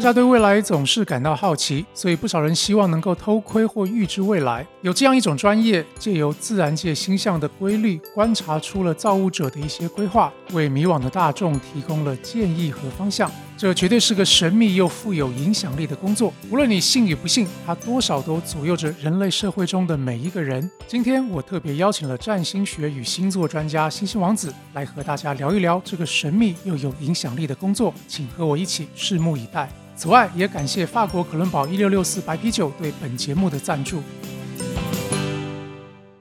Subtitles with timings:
[0.00, 4.66] 大家对未来总是感到好奇，所以不少人希望能够偷窥或预知未来。
[4.80, 13.30] 有这样一种专业，借由自然界星象的规律，观察出了造物者的一些规划，为迷惘的大众提供了建议和方向。
[13.60, 16.32] 这绝对是个神秘又富有影响力的工作。
[16.50, 20.70] 无论你信与不信，它多少都左右着人类社会中的每一个人。
[20.86, 29.68] 今天我特别邀请了占星学与星座专家星星王子来和大家聊一聊这个神秘又有影响力的工作，请和我一起拭目以待。
[29.94, 34.02] 此外，也感谢法国可伦堡一六六四白啤酒对本节目的赞助。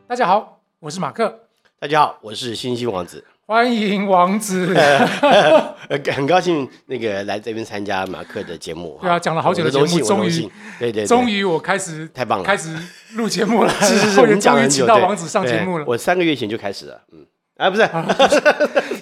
[0.06, 1.40] 大家好，我是马克，
[1.80, 4.72] 大家好，我是星星王子，欢迎王子。
[4.78, 8.96] 呃很高兴那个来这边参加马克的节目。
[9.02, 12.78] 对啊，讲了好久的节目，终于，对对，终于我开始太棒了开始
[13.16, 15.86] 录节目了，是 是是， 我终于请到王子上节目了。
[15.88, 17.26] 我三个月前就开始了，嗯，
[17.58, 17.90] 啊，不是，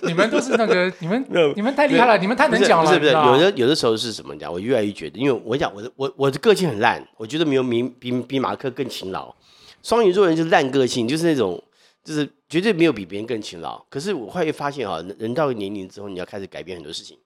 [0.04, 4.50] 你们都是那个，你们你们太厉害了，你们太能讲了，不是不是，有的有的时候是什么讲？
[4.50, 9.36] 我越来越觉得，因为我讲我的我我的个性很烂，我觉得没有比比比马克更勤劳。
[9.84, 11.62] 双鱼座人就是烂个性，就是那种
[12.08, 13.78] 就是绝对没有比别人更勤劳。
[13.90, 17.18] 可是我后来发现啊，人人到了年龄之后，你要开始改变很多事情。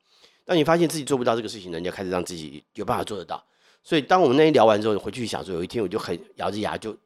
[0.44, 3.44] 当你发现自己做不到这个事情呢，你要开始让自己有办法做得到。
[3.84, 6.98] 所以当我们那天聊完之后，回去想说，有一天我就很咬着牙就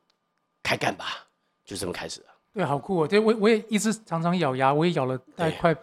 [0.63, 1.27] 开干吧，
[1.65, 2.27] 就这么开始了。
[2.53, 3.07] 对，好酷哦！
[3.07, 5.75] 对我我也一直常常咬牙，我也咬了大概快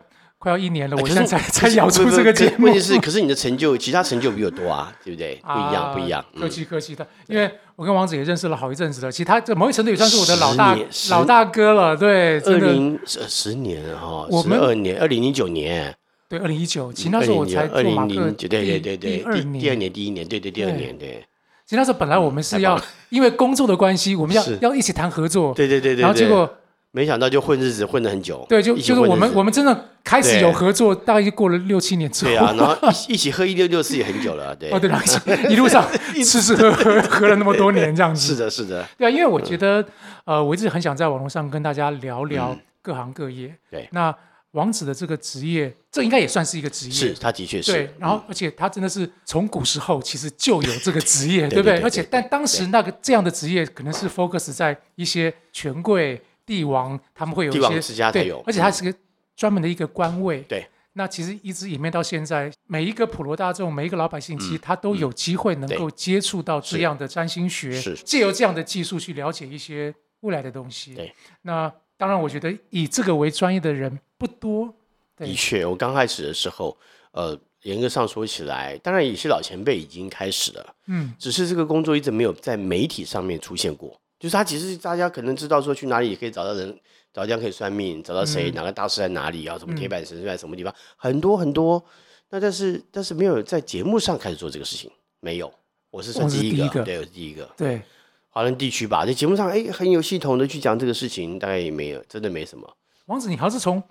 [0.43, 2.65] 快要一年了，我现在才才咬出这个节目。
[2.65, 5.37] 问题是，可是你的成就，其他成就比我多啊，对不对？
[5.37, 6.21] 不一样，啊不一样。
[6.37, 10.77] 客嗯气客气的，因为我跟王子也认识了好一阵子了，其他这某一程度也算是我的老大
[11.11, 11.97] 老大哥了。
[11.97, 15.95] 对，二零十十年哈，我们十二年，二零零九年，
[16.29, 19.93] 对，二零一九，其实那时候我才二做马克零零九，对对对对，第二第第二年。
[19.93, 21.25] 第一年，对对第二年，对
[21.65, 22.77] 其实那时候本来我们是要
[23.11, 26.53] 因为工作的关系，我们要要一起谈合作，对对对对，对然后结果
[26.93, 32.77] 没想到就混日子混了很久，对，就就是我们我们真的开始有合作，大概就过了六七年之后，对啊，然后
[33.09, 34.71] 一 一起喝一六六四也很久了，对。
[34.71, 35.07] 哦，，对，然后
[35.49, 35.89] 一路上
[36.25, 39.85] 吃吃喝喝 喝了那么多年这样子，是的，是的，对啊，因为我觉得，
[40.25, 43.47] 呃，我一直很想在网络上跟大家聊聊各行各业。
[43.49, 43.89] 嗯对。
[43.93, 44.15] 那
[44.51, 46.93] 王子的这个职业，这应该也算是一个职业。
[46.93, 51.81] 是他的确是，对，然后而且他真的是从古时候其实就有这个职业，对不对？
[51.81, 58.99] 而且但当时那个这样的职业可能是 focus 在一些权贵、帝王，他们会有一帝王些对之家才有，而且它是个
[59.37, 60.41] 专门的一个官位。
[60.49, 60.67] 对。
[60.95, 70.95] 那其实一直演变到现在，每一个普罗大众、每一个老百姓，其实嗯他都有机会能够接触到这样的占星学，是借由这样的技术去了解一些未来的东西。
[70.95, 71.11] 对，
[71.41, 74.75] 那当然，我觉得以这个为专业的人不多。
[75.17, 76.77] 的确，我刚开始的时候，
[77.13, 83.99] 呃，严格上说起来，当然有些老前辈已经开始了，嗯，只是这个工作一直没有在媒体上面出现过。
[84.23, 86.79] 就是他其实大家可能知道说去哪里也可以找到人，
[87.13, 91.85] 找地方可以算命，找到谁、嗯哪个大师在哪里啊，什么嗯铁板神是在什么地方，很多很多。
[92.31, 94.89] 那但是但是没有在节目上开始做这个事情，
[95.19, 95.53] 没有。
[95.91, 97.51] 我是算第一个，对，我是第一个。
[97.57, 97.83] 对，
[98.31, 102.77] 华人地区吧，在节目上哎很有系统的去讲这个事情，大概也没有，真的没什么。
[103.07, 103.83] 王子，你好像是从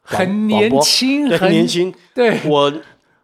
[0.00, 2.72] 很年轻、很年，轻，对，我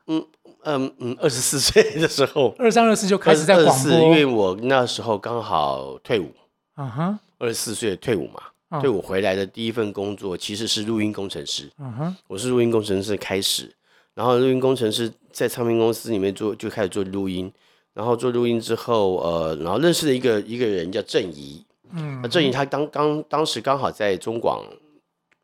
[0.06, 0.24] 嗯
[0.66, 2.54] 嗯嗯，二十四 岁的时候。
[2.58, 6.32] 二三二四就开始在广24播，因为我那时候刚好退伍，
[6.74, 8.40] 啊哈，二十四岁退伍嘛。
[8.42, 13.72] 嗯退伍回来的第一份工作其实是录音工程师，嗯哼，我是录音工程师开始，
[14.12, 17.50] 然后录音工程师在唱片公司里面做，就开始做录音，
[17.94, 22.18] 然后做录音之后，呃，然后认识了一个一个人叫郑怡，嗯。
[22.20, 24.64] 那郑怡他当刚当时刚好在中广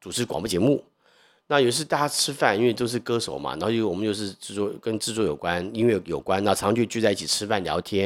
[0.00, 0.82] 主持广播节目，
[1.52, 8.04] 那有一次大家吃饭，因为都是歌手嘛，然后又我们又是制作跟制作有关、音乐有关，然后常常就聚在一起吃饭聊天，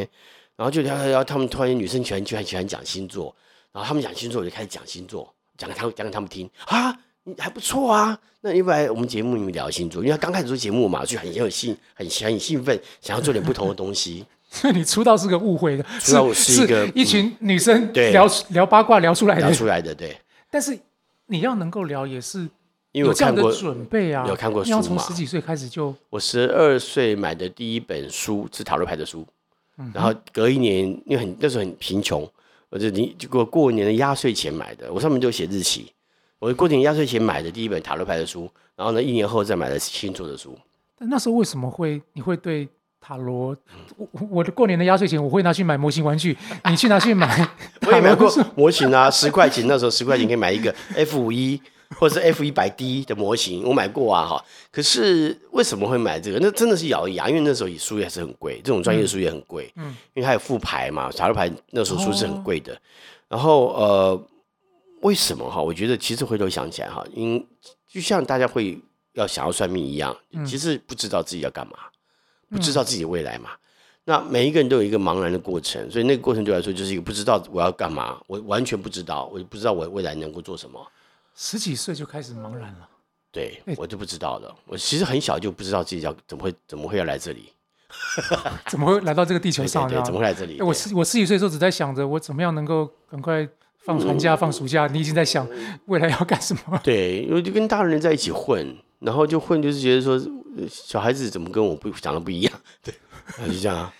[0.56, 3.32] 然后就聊聊聊，他们突然女生喜欢就很喜欢讲星座，
[3.70, 6.92] 然后他们讲星座，我就开始讲星座，讲给他们讲给他们听啊，
[7.22, 8.18] 你还不错啊。
[8.40, 14.26] 那要不然我们节目里面聊星座，因为他刚开始做节目嘛，就很很有兴很很兴奋，想要做点不同的东西。
[14.50, 20.76] 所以你出道是个误会的，出道是一个一群女生对聊聊八卦聊出来的，聊出来的，对，但是
[21.26, 22.48] 你要能够聊，也是
[22.96, 29.26] 因为有这样的我看过，准备啊，有看过书嘛从十几岁开始就，我十二岁买的第一本书是塔罗牌的书，
[29.76, 32.26] 嗯然后隔一年，因为很那时候很贫穷，
[32.70, 35.92] 我就你就过过年的压岁钱买的，我上面就写日期。
[36.38, 40.56] 我过年压岁钱买的第一本塔罗牌的书，然后呢，一年后再买的星座的书。
[40.98, 42.66] 但那时候为什么会你会对
[42.98, 43.54] 塔罗？
[43.98, 46.34] 我我我的过年的压岁钱我会拿去买模型玩具，
[46.70, 47.46] 你去拿去买
[47.86, 51.60] 我也买过模型啊，十块钱那时候十块钱可以买一个 F 五一
[51.96, 54.44] 或者是 F 一百 D 的模型，我买过啊哈。
[54.70, 56.38] 可是为什么会买这个？
[56.40, 62.76] 那真的是咬牙，因为那时候书也是很贵，这种专业的书也很贵，嗯因为它有副牌嘛，塔罗牌那时候书是哦很贵的。
[63.28, 64.26] 然后呃，
[65.02, 65.62] 为什么哈？
[65.62, 67.44] 我觉得其实回头想起来哈，因
[67.88, 68.78] 就像大家会
[69.14, 71.74] 要想要算命一样，嗯其实不知道自己要干嘛，
[72.50, 73.50] 不知道自己未来嘛。
[74.08, 80.80] 那每一个人都有一个茫然的过程，所以那个过程对我来说就是一个不知道我要干嘛，我完全不知道，我不知道我未来能够做什么。
[81.36, 82.88] 十几岁就开始茫然了，
[83.30, 84.54] 对我就不知道了。
[84.66, 87.52] 我其实很小就不知道自己要怎么会怎么会要来这里，
[88.66, 89.86] 怎么会来到这个地球上？
[89.86, 90.60] 对，怎么会来这里？
[90.62, 93.46] 我十我十几岁的时候只在想着我怎么样能够赶快
[93.84, 94.86] 放寒假、放暑假。
[94.86, 95.46] 你已经在想
[95.84, 96.80] 未来要干什么？
[96.82, 100.18] 对，因为就跟大人在一起混，然后就混，就是觉得说
[100.70, 102.60] 小孩子怎么跟我不想的不一样？
[102.82, 102.94] 对，
[103.46, 103.92] 就这样啊。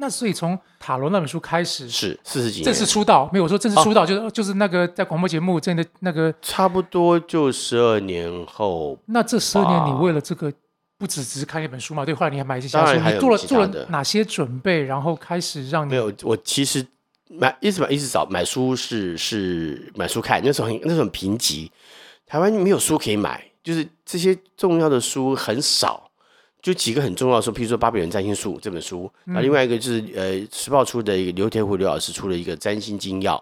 [0.00, 8.98] 那所以从塔罗那本书开始是四十几年正式出道，没有说正式出道，就是就是那个在广播节目真的那个差不多就十二年后。
[9.04, 10.50] 那这十二年你为了这个
[10.96, 12.02] 不只只是看一本书嘛？
[12.02, 14.82] 对，后来你还买一些小说，你做了做了哪些准备？
[14.82, 16.10] 然后开始让你没有？
[16.22, 16.84] 我其实
[17.28, 21.70] 买一直买一直找买书是是买书看，那时候很那时候很贫瘠，
[22.26, 26.09] 台湾没有书可以买，就是这些重要的书很少。
[26.62, 33.34] 就几个很重要的书，譬如说《巴比伦占星术》这本书，啊，另外一个就是呃，《时报》出的一个刘天虎刘老师出了一个占星精要，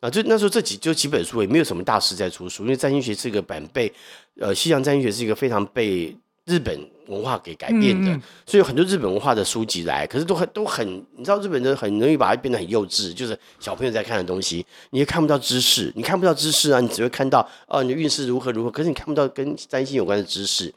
[0.00, 3.90] 啊，就那时候这几就几本书也没有什么大师在出书，因为占星学是一个板被，
[4.38, 6.14] 呃，西洋占星学是一个非常被
[6.44, 8.12] 日本文化给改变的，
[8.44, 10.86] 所以有很多日本文化的书籍来，可是都很都很，
[11.16, 20.72] 你知道日本人很容易把它变得很幼稚，就是小朋友在看的东西，你也看不到知识，你看不到知识啊，你只会看到哦，你的运势如何如何，可是你看不到跟占星有关的知识。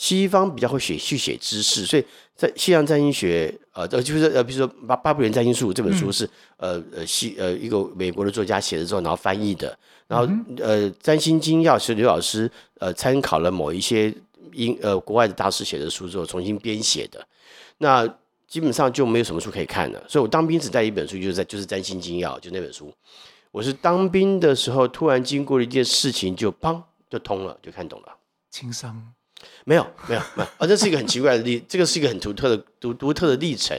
[0.00, 2.02] 西方比较会写去写知识，所以
[2.34, 6.26] 在西洋占星学，呃，呃，就是呃，比如说《巴巴比伦占星术》这本书是
[6.56, 10.26] 呃呃西呃一个美国的作家写的之后，然后翻译的，然后
[10.56, 14.10] 呃《占星精要》是刘老师呃参考了某一些
[14.54, 17.22] 英呃国外的大师写的书之后重新编写的，
[17.76, 18.08] 那
[18.48, 22.90] 基本上就没有什么书可以看了，所以我当兵只带一本书，就是在就是《占星精要》就那本书，
[23.50, 28.16] 我是当兵的时候突然经过了一件事情，就砰就通了，就看懂了，
[28.50, 29.12] 情商。
[29.64, 30.66] 没有没有没有啊！
[30.66, 33.76] 这是一个很奇怪的历，这个是一个很独特的独独特的历程。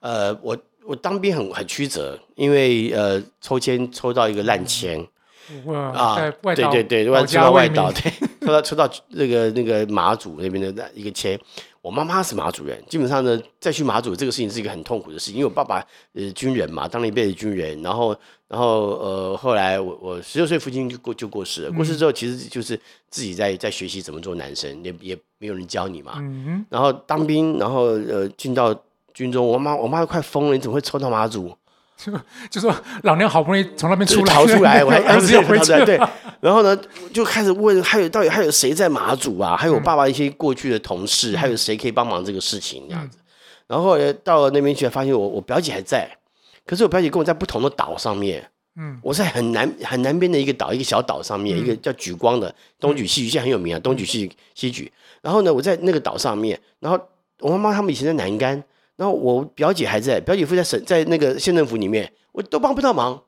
[0.00, 4.98] 呃，我我当兵很很曲折，因为呃抽签抽到一个烂签
[5.94, 8.12] 啊，对对对，抽到外岛， 对，
[8.50, 11.38] 抽到抽到那个那个马祖那边的一个签。
[11.82, 15.82] 我妈妈是马主任，基本上呢，再去马祖这个事情是一个很痛苦的事情，因为我爸爸
[16.12, 18.14] 呃军人嘛，当了一辈子军人，然后
[18.48, 26.22] 然后呃后来我我十六岁父亲就过就过世了，过世之后其实就是自己在在学习怎么做男生，也也没有人教你嘛，
[26.68, 28.78] 然后当兵，然后呃进到
[29.14, 31.50] 军中，我妈我妈都快疯了，你怎么会抽到马祖？
[32.02, 32.12] 就
[32.50, 35.72] 就说老娘好不容易从那边出来逃出来， 我还儿子要回去。
[35.84, 36.00] 对，
[36.40, 36.78] 然后呢，
[37.12, 39.54] 就开始问，还有到底还有谁在马祖啊？
[39.58, 43.18] 还有我爸爸一些过去的同事，还有谁可以帮忙这个事情这样子？
[43.66, 46.08] 然后到了那边去，发现我我表姐还在，
[46.66, 48.48] 可是我表姐跟我在不同的岛上面。
[48.76, 54.90] 嗯，我在很南很南边的一个岛，一个小岛上面，一个叫举光的东举戏剧，现在很有名啊，东举戏戏剧。
[55.20, 56.98] 然后呢，我在那个岛上面，然后
[57.40, 58.62] 我妈妈他们以前在南竿。
[59.00, 63.18] 然后我表姐还在，表姐夫在省，在那个县政府里面，我都帮不到忙。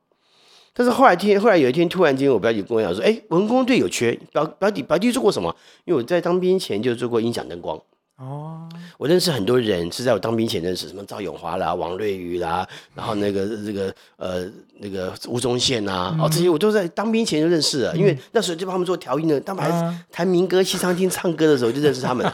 [0.74, 5.56] 但是后来天，后来有一天突然间，我表姐跟我讲说：“哎，文工队有缺，表表弟表弟做过什么？
[5.86, 7.80] 因为我在当兵前就做过音响灯光。
[8.19, 14.44] 哦，我认识很多人是在我当兵前认识，什么赵永华啦、王瑞宇啦，然后那个这个呃
[14.78, 22.30] 那个吴宗宪呐，哦这些我都在当兵前就认识了，因为那时候就帮他们做调音的，他们还弹民歌、西餐厅唱歌的时候就认识他们。”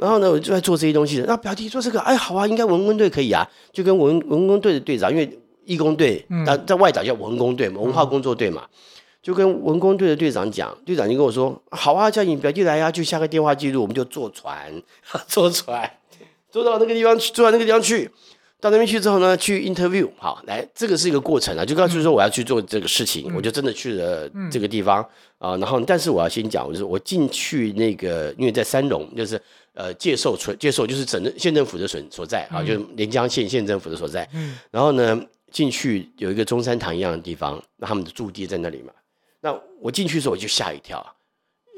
[0.00, 1.22] 然后呢，我就在做这些东西。
[1.26, 8.64] 那表弟做这个，哎，好啊，应该文工队可以啊，就跟文文工队的队长，因为义工队，那在外岛叫文工队，文化工作队嘛，
[9.22, 14.72] 就跟文工队的队长讲，队长就跟我说，好啊，叫你表弟来呀，就下个电话记录，我们就坐船，
[15.28, 15.88] 坐船，
[16.50, 18.10] 坐到那个地方去，坐到那个地方去，
[18.58, 25.06] 到那边去之后呢，去 interview，好，来，这个是一个过程啊，就告诉说我要去做这个事情，我就真的去了这个地方
[25.38, 29.40] 啊，然后，但是我要先讲，就是我进去那个，因为在三龙，就是。
[29.72, 34.28] 呃，接受村接受就是省县政府的所所在啊，就是连江县县政府的所在。
[34.34, 35.18] 嗯，然后呢，
[35.50, 38.92] 进去有一个中山堂一样的地方，那他们的驻地在那里嘛。
[39.40, 41.04] 那我进去的时候我就吓一跳，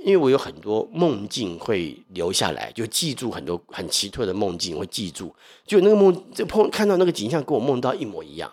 [0.04, 5.32] 因为我有很多梦境会留下来，就记住很多很奇特的梦境会记住。
[5.66, 8.50] 就那个梦，就碰看到那个景象跟我梦到一模一样。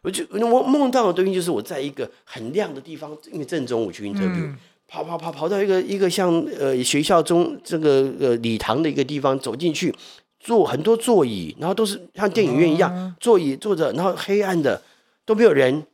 [0.00, 4.54] 我就我梦到的东西就是我在一个很亮的地方，因为正中午去 interview。
[4.90, 9.94] 跑跑跑跑到一个一个像呃学校中这个呃礼堂的一个地方走进去，
[10.40, 14.80] 坐很多座椅，然后都是像电影院一样座椅坐着，然后黑暗的
[15.26, 15.84] 都没有人，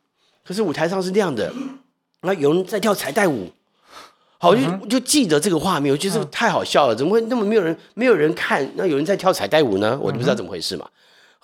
[0.44, 1.52] 可是舞台上是亮的，
[2.20, 3.50] 然后有人在跳彩带舞，
[4.38, 8.70] 好就就记得这个画面，我觉得太好笑了，怎么会那么没有人没有人看？
[8.76, 9.98] 那有人在跳彩带舞呢？
[10.00, 10.88] 我就不知道怎么回事嘛。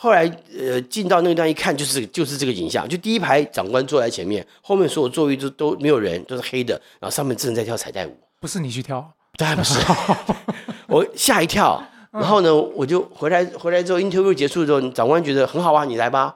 [0.02, 0.24] 后来，
[0.58, 8.16] 呃，进到那个地方一看，就是就是这个影像，就第一排长官坐在前面，后面所有座位都都没有人，都是黑的，然后上面正在跳彩带舞。
[8.40, 9.12] 不是你去跳？
[9.36, 9.78] 当然不是，
[10.88, 16.34] 我吓一跳，然后呢，我就回来回来之后，interview 结束之后，长官觉得很好啊，你来吧。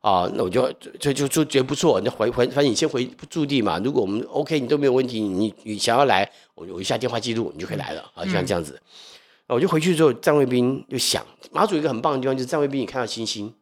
[0.00, 3.80] 啊，那我就就就就觉得不错，你回回反正你先回驻地嘛。
[3.82, 8.78] 如果我们 OK，你都没有问题，你你想要来，我我一下电话记录，你就可以来了啊，就像这样子。
[9.54, 13.52] 我就回去之后，站卫兵就想，马祖一个很棒的地方就是站卫兵，你看到星星，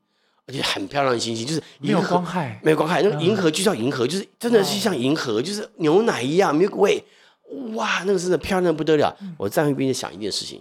[0.47, 7.03] 而且很漂亮的星星，就是没有光害，没有光害，那个银河就叫银河，就是真的是像银河，就是牛奶一样，milk way，
[7.75, 9.17] 哇，那个真的漂亮不得了。
[9.39, 10.61] 我站卫兵就想一件事情。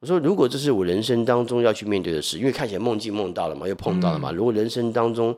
[0.00, 4.32] 我说，如果这是我人生当中要去面对的事，因为看起来梦境梦到了嘛，又碰到了嘛。
[4.32, 5.34] 如果人生当中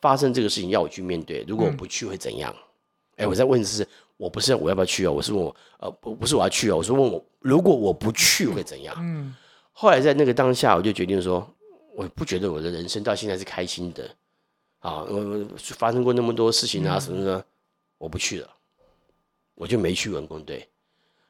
[0.00, 2.54] 发生这个事情要我去面对，如果我不去会怎样？
[3.16, 8.94] 哎，我在问的是，我不是我要不要去哦，我是问我呃不不是我要去哦，我是问我如果我不去会怎样？
[8.98, 9.34] 嗯。
[9.72, 11.44] 后来在那个当下，我就决定说，
[11.96, 14.08] 我不觉得我的人生到现在是开心的。
[14.78, 17.44] 啊，我发生过那么多事情啊什么的，
[17.98, 18.48] 我不去了，
[19.54, 20.68] 我就没去文工队。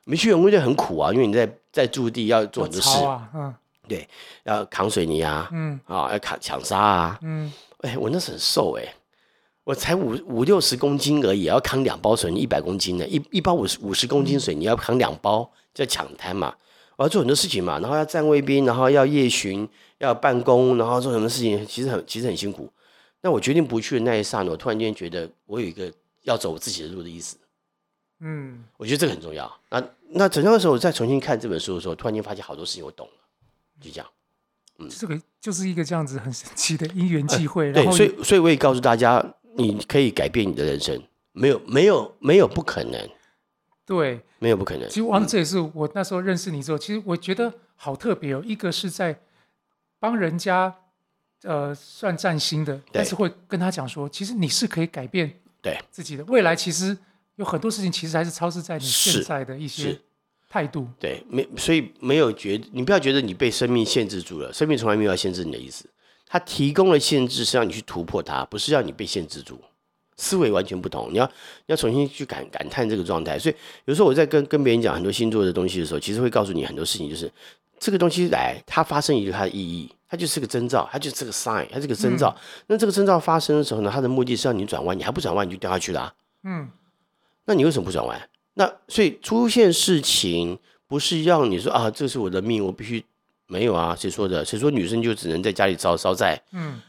[0.02, 2.98] 没去文工队很苦啊，因为你在在驻地要做很多事，
[3.34, 3.54] 嗯，
[3.88, 4.06] 对，
[4.42, 8.94] 要扛水泥啊，嗯，啊，要扛抢沙啊，嗯，哎，我那时很瘦哎，
[9.64, 16.54] 我才五五六十公斤而已，要扛两包水泥一百公斤的，一一包五十五十公斤水泥要扛两包，在抢滩嘛，
[16.96, 19.66] 我要做很多事情嘛，然后要站卫兵，然后要夜巡，
[19.98, 22.70] 要办公，然后做什么事情，其实很其实很辛苦。
[23.22, 25.90] 那我决定不去的那一刹那，我突然间觉得我有一个
[26.24, 27.38] 要走我自己的路的意思。
[28.20, 29.50] 嗯，我觉得这个很重要。
[29.70, 33.12] 那那整个时候我再重新看这本书的时候，突然间发现好多事情我懂了，
[33.80, 34.06] 就这样。
[34.78, 37.72] 嗯，这个就是一个这样子很神奇的因缘际会。
[37.72, 39.24] 对，所以所以我也告诉大家，
[39.56, 43.08] 你可以改变你的人生，没有没有没有不可能。
[43.86, 44.88] 对，没有不可能。
[44.88, 48.42] 其实王子也是我那时候认识你之后，其实我觉得好特别哦。
[48.44, 49.18] 一个是在
[49.98, 50.74] 帮人家
[51.42, 56.96] 呃算占星的，但是会跟他讲说，其实你是可以改变对自己的未来，其实。
[57.36, 59.98] 有很多事情其实还是超市在你现在的一些
[60.48, 60.86] 态度。
[61.00, 65.84] 对，没所以没有觉，你不要觉得你被生命限制住了，生命从来没有要限制你的意思。
[66.34, 69.56] 它提供了限制，是让你去突破它，不是让你被限制住。
[70.16, 71.30] 思维完全不同，你要
[71.66, 73.38] 要重新去感感叹这个状态。
[73.38, 77.30] 所以有时候我在跟跟别人讲很多星座的东西的时候，其实会告诉你很多事情，就是
[77.78, 82.36] 这个东西来，它发生一个它的意义，它就是个征兆，它就是个 sign，它是个征兆。
[82.66, 86.12] 那这个征兆发生的时候呢，它的目的是让你转弯，你还不转弯，你就掉下去了。
[86.42, 86.68] 嗯。
[87.44, 88.28] 那你为什么不转弯？
[88.54, 93.04] 那所以出现事情不是让你说啊，这是我的命，我必须
[93.54, 93.94] 没有啊？
[93.96, 94.44] 谁说的？
[94.44, 96.40] 谁说女生就只能在家里招烧债？
[96.50, 96.80] 嗯，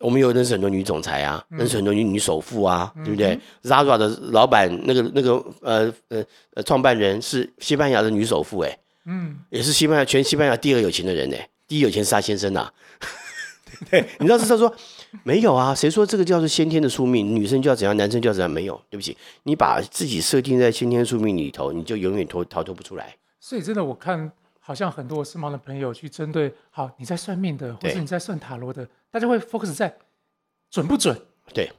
[0.00, 11.36] 我们有认识很多女总裁啊，认识很多女女首富啊，对不对？Zara 的老板那个那个呃呃呃创办人是西班牙的女首富，哎，嗯，也是西班牙全西班牙第二有钱的人呢，
[11.68, 12.68] 第一有钱是他先生呐。
[13.88, 14.74] 对，你知道是他说。
[15.22, 17.34] 没有啊，谁说这个叫做先天的宿命？
[17.34, 18.50] 女生就要怎样，男生就要怎样？
[18.50, 23.16] 没有，对不起，你把自己设定在先天宿命里头，你就永远脱逃脱不出来。
[23.40, 24.30] 所以真的，我看
[24.68, 29.96] 好像很多身旁的朋友去针对，好你在算命的，或者你在算塔罗的，大家会 focus 在
[30.68, 31.18] 准不准？
[31.54, 31.72] 对，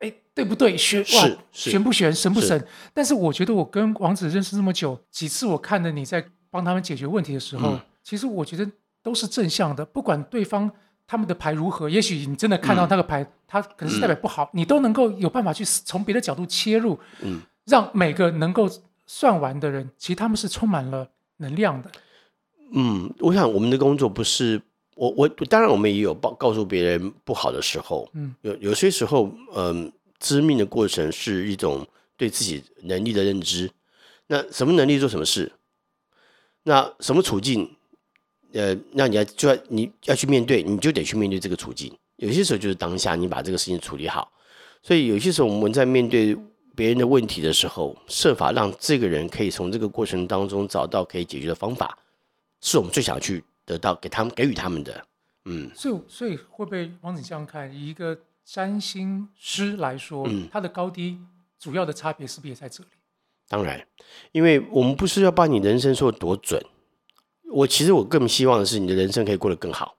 [0.00, 0.76] 哎，对不对？
[0.76, 2.62] 玄哇，玄不玄，神不神？
[2.92, 8.70] 但是我觉得我跟王子认识这么久，几次我看着你在帮他们解决问题的时候，其实我觉得
[9.02, 10.70] 都是正向的，不管对方。
[11.10, 11.88] 他们的牌如何？
[11.88, 18.68] 也许你真的看到那个牌，它可能是代表不好，你都能够有办法去从别的角度切入，嗯，让每个能够
[19.06, 21.08] 算完的人，其实他们是充满了
[21.38, 21.90] 能量的。
[22.72, 24.60] 嗯，我想我们的工作不是
[24.94, 33.70] 我我当然我们也有报告诉别人不好的时候，嗯，有有些时候，嗯，知命的过程是一种对自己能力的认知。
[34.26, 35.50] 那什么能力做什么事？
[36.64, 37.70] 那什么处境？
[38.52, 41.92] 呃，那你要就要你要去面对，你就得去面对这个处境。
[42.16, 44.30] 有些时候就是当下，你把这个事情处理好。
[44.82, 46.36] 所以有些时候我们在面对
[46.74, 51.96] 别人的问题的时候，设法让这个人可以从这个过程当中找到可以解决的方法，
[52.60, 55.04] 是我们最想去得到给他们给予他们的。
[55.44, 61.18] 嗯，所以所以会被王子这样看，以一个占星师来说，他的高低
[61.58, 62.90] 主要的差别是不是也在这里？
[63.48, 63.86] 当然，
[64.32, 66.62] 因为我们不是要把你人生说多准。
[67.50, 69.96] 我其实我更希望的是你的人生可以过得更好，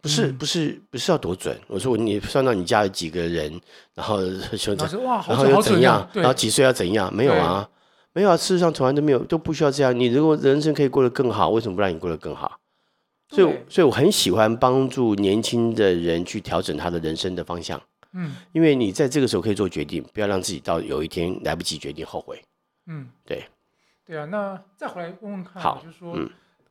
[0.00, 1.60] 不是不是不是要多准。
[1.66, 3.60] 我说我你算到你家有几个人，
[3.92, 4.20] 然后
[4.56, 4.84] 兄弟，
[5.26, 7.12] 然后又怎样，然后几岁要怎样？
[7.12, 7.68] 没有啊，
[8.16, 8.36] 没有啊。
[8.36, 9.94] 事实上从来都没有，都不需要这样。
[9.94, 12.58] 你如果人生可以过得更好，为什么不让你过得更好？
[13.28, 17.78] 所以所以我很喜欢帮助年轻的人去调整他的人生的方向。
[18.14, 22.42] 嗯，因为你在这个时候可以做决定，不要让自己到有一天来不及决定后悔。
[22.86, 23.44] 嗯，对，
[24.06, 24.24] 对啊。
[24.24, 26.16] 那再回来问问看，就是说。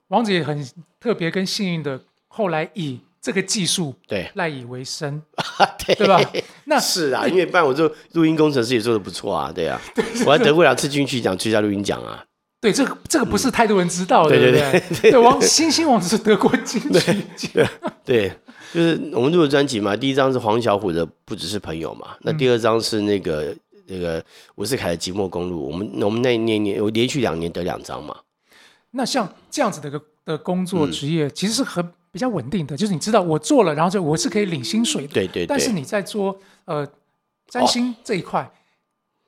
[0.10, 0.64] 王子也很
[1.00, 4.30] 特别跟幸运的，后来以这个技术对。
[4.36, 5.20] 赖以为生，
[5.84, 5.96] 对。
[5.96, 6.22] 对吧？
[6.66, 9.82] 那是啊，因为不然我做录音工程师也做的不错啊，对啊，
[10.28, 12.24] 我还得过两次金曲奖最佳录音奖啊。
[12.62, 14.62] 对，这个这个不是太多人知道的，对对？
[14.62, 15.12] 对不对？
[15.12, 17.68] 对，王星星王子是得过金曲奖，
[18.06, 18.32] 对，
[18.72, 23.56] 就是我们录的专辑嘛，第一张是黄小琥的《不只是朋友》嘛，那第二张是那个
[23.88, 24.24] 那个
[24.56, 28.16] 吴世凯的《寂寞公路》，我们我们那一年年我连续两年得两张嘛，
[28.92, 30.66] 那像这样子的一个的工嗯。
[30.66, 35.10] 作职业，其实是很比较稳定的，就是你知道我做了，然后就我是可以领薪水的。
[35.10, 36.88] 对对对，但是你在做呃
[37.50, 38.50] 占星这一块，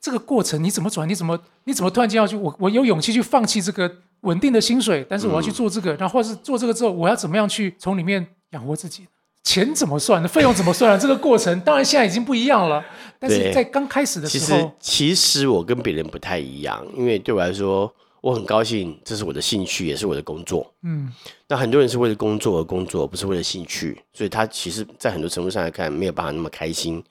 [0.00, 1.06] 这个过程你怎么转？
[1.06, 2.34] 你怎么你怎么突然间要去？
[2.34, 9.06] 我我有勇气去放弃这个稳定的薪水，但是我要嗯去做这个，然后或是做这个之后，我要怎么样去从里面养活自己？
[9.44, 10.26] 钱怎么算的？
[10.26, 10.98] 费用怎么算呢？
[10.98, 12.82] 这个过程当然现在已经不一样了，
[13.18, 20.72] 但是对在刚开始的其实时候，其实我跟别人不太一样，因为对我来说，我很高兴，这是我的兴趣，也是我的工作。
[20.82, 21.12] 嗯，
[21.46, 27.02] 那很多人是为了工作而工作，不是为了兴趣，所以他其实，在很多程度上来看，没有办法那么开心。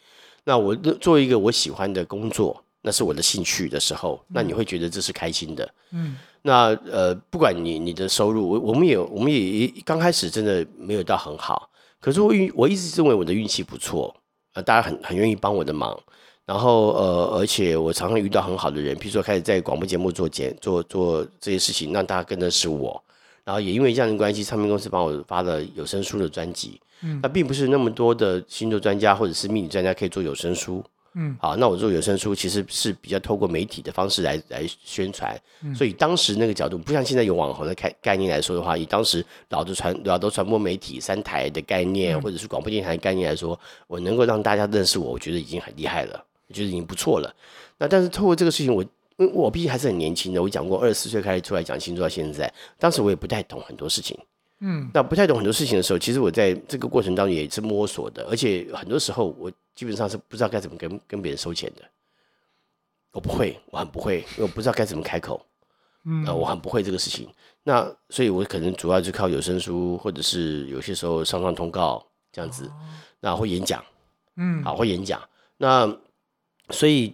[0.44, 5.74] 那我做一个我喜欢的工作，那是我的兴趣的时候，那你会觉得这是开心的。
[5.92, 14.16] 嗯，那呃，不管你你的收入，我我们也我们也刚开始真的没有到很好，可是我运我一直认为我的运气不错，
[14.54, 15.98] 呃，大家很很愿意帮我的忙。
[16.48, 23.04] 然后呃，而且我常常遇到很好的人，比如说开始在广播节目做节做做这些事情，让大家更认识我。
[23.44, 26.80] 然后也因为这样的关系，唱片公司帮我发了有声书的专辑。
[27.04, 30.84] 嗯那并不是那么多的星座专家或者是命理专家可以做有声书。
[31.20, 47.34] 嗯，好，那我做有声书其实是比较透过媒体的方式来来宣传，嗯所以当时那个角度不像现在有网红的概概念来说的话，以当时老的传老的传播媒体三台的概念，或者是广播电台的概念来说，我能够让大家认识我，我觉得已经很厉害了，我觉得已经不错了。
[47.78, 48.84] 那但是透过这个事情，我
[49.18, 54.18] 因为我毕竟还是很年轻的，我讲过二十四岁开始出来讲星座到现在，当时我也不太懂很多事情。
[54.60, 61.84] 嗯，那不太懂很多事情的时候，其实我在这个过程当中也是摸索的，而且很多时候我基本上是不知道该怎么跟跟别人收钱的。
[63.12, 65.44] 我不会，我很不会，因为我不知道该怎么开口，
[66.06, 67.28] 嗯呃，我很不会这个事情。
[67.64, 72.72] 那所以，我可能主要就靠有声书，或者是有些时候上上通告这样子，
[73.20, 73.84] 那会演讲，
[74.38, 75.22] 嗯，好，会演讲。
[75.58, 75.86] 那
[76.70, 77.14] 所以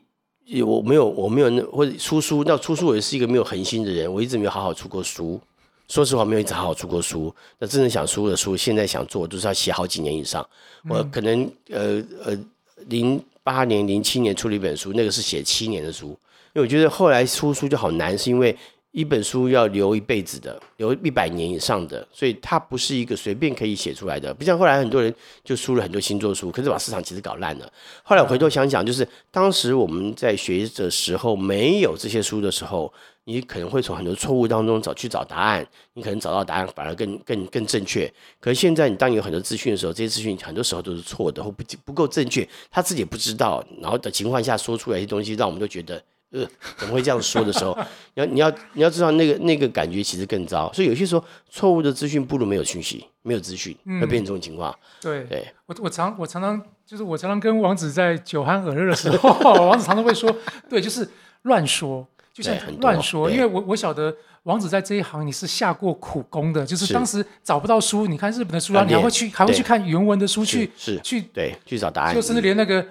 [0.66, 2.44] 我没有，我没有那或者出书。
[2.46, 5.40] 那出书我也是一个没有恒心的人，我一直没有好好出过书。
[5.90, 7.34] 说实话，没有一直好好出过书。
[7.60, 10.48] 那真正想出的书，现在想做，都是要写好几年以上。
[10.90, 12.38] 我可能呃呃，
[12.88, 16.08] 零八年、零七年出了一本书，那个是写七年的书。
[16.54, 18.56] 因为我觉得后来出书就好难，是因为
[18.94, 24.32] 一本书要留一辈子的，留一百年以上的，所以它不是一个随便可以写出来的。
[24.32, 27.74] 不像后来很多人就出了很多星座书，可是把市场其实搞烂了。
[28.04, 38.08] 后来回头想想，就是当时我们在学的时候没有这些书的时候，你可能会从很多错误当中找去找答案，你可能找到答案反而更更更正确。
[38.40, 46.00] 可是现在你当你有很多资讯的时候，这些资讯很多时候都是错的或不不够正确，他自己也不知道，然后的情况下说出来一些东西，让我们都觉得。
[46.34, 46.46] 呃，
[46.78, 47.78] 怎么会这样说的时候，
[48.16, 54.76] 你要你要你要知道那个那个感觉其实更糟，所以有些时候错误的资讯不如没有讯息，没有资讯会变成这种情况。
[55.00, 59.30] 对，对，我我常我常常就是我常常跟王子在酒酣耳热的时候，
[59.70, 60.36] 王子常常会说，
[60.68, 61.08] 对，就是
[61.44, 66.94] 乱说，就像乱说，因为我我晓得王子在这一行你是下过苦功的，就是是。
[66.94, 71.00] 当时找不到书，你看日本的书啊，你还会去还会去看原文的书去是。
[71.02, 72.84] 去，对，去找答案，就甚至连那个。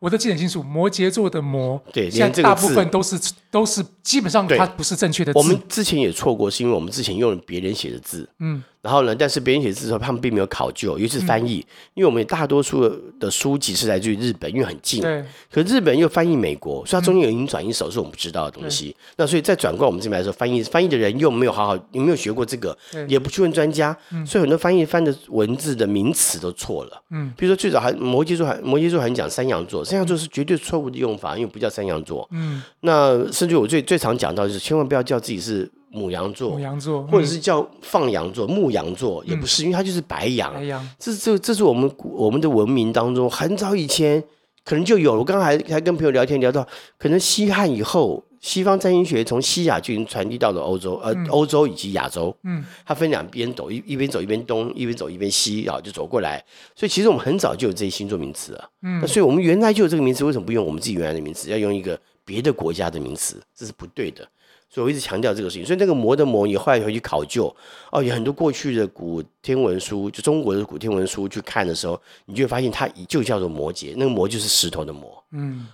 [0.00, 3.18] 我都记得很清楚，摩羯座的摩，对现在大部分都是
[3.50, 5.38] 都是基本上它不是正确的字。
[5.38, 12.86] 我们之前也错过，是因为我们之前用了别人写的字，嗯，然后呢，但是别人写的字的时候，他们并没有考究，尤其是翻译，因为我们大多数
[13.18, 15.24] 的书籍是来自于日本，因为很近，对。
[15.50, 18.94] 可日本又翻译美国，所以它中间有音转音手是我们不知道的东西。
[19.16, 22.76] 那所以再转过来我们这边来说，翻译翻译的人又没有好好，有没有学过这个，
[23.08, 27.02] 也不去问专家，所以很多翻译翻的文字的名词都错了。
[27.10, 32.28] 嗯，比如说最早还摩羯座还摩羯座还讲山羊座，山羊座是绝对错误的用法，因为不叫山羊座。
[32.32, 40.52] 嗯，那甚至我最最常讲到就是，千万不要叫自己是母羊座母，羊座或者是叫放羊座、牧羊座，也不是，因为它就是白羊。
[40.52, 44.22] 白羊，这这这是我们我们的文明当中很早以前
[44.64, 45.20] 可能就有了。
[45.20, 46.66] 我刚才还还跟朋友聊天聊到，
[46.98, 52.36] 可能西汉以后，西方占星学从西亚就已经传递到了欧洲，呃，欧洲以及亚洲。
[52.42, 56.44] 嗯，它分两边走，一一边走一边东，一边走一边西，啊就走过来。
[56.74, 58.70] 所以其实我们很早就有这些星座名词了。
[58.82, 63.40] 嗯那所以我们原来就有这个名词，为什么不用我们自己原来的名词，要用一个别的国家的名词？
[63.56, 64.26] 这是不对的。
[64.74, 65.64] 所以我一直强调这个事情。
[65.64, 67.54] 所以那个魔的魔，你后来回去考究，
[67.92, 75.24] 哦，有很多过去的古天文书，就中国的古天文书去看的时候，你就会发现它就叫做摩羯，那个魔就是石头的魔。
[75.30, 75.68] 嗯。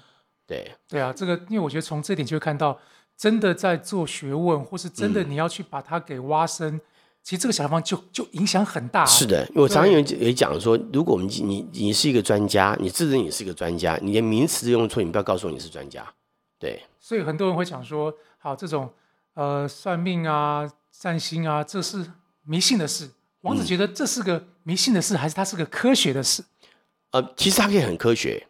[0.46, 2.76] 对，对啊，这个因为我觉得从这点就会看到，
[3.16, 6.80] 真的在做学问，或是真嗯的你要去把它给挖深，
[7.22, 9.06] 其实这个小地方就就影响很大。
[9.06, 16.04] 是，的，因为我常常有也讲说，如果我们你你是一个专家，你自认你是一个专家，你连名词都用错，你不要告诉我你是专家。
[16.58, 18.90] 对，所以很多人会讲说，好，这种
[19.34, 22.04] 呃算命啊、占星啊，这是
[22.44, 23.10] 迷信的事。
[23.42, 26.42] 王子觉得这是个迷信的事，还是它是个科学的事？
[27.10, 28.46] 呃，其实它可以很科学，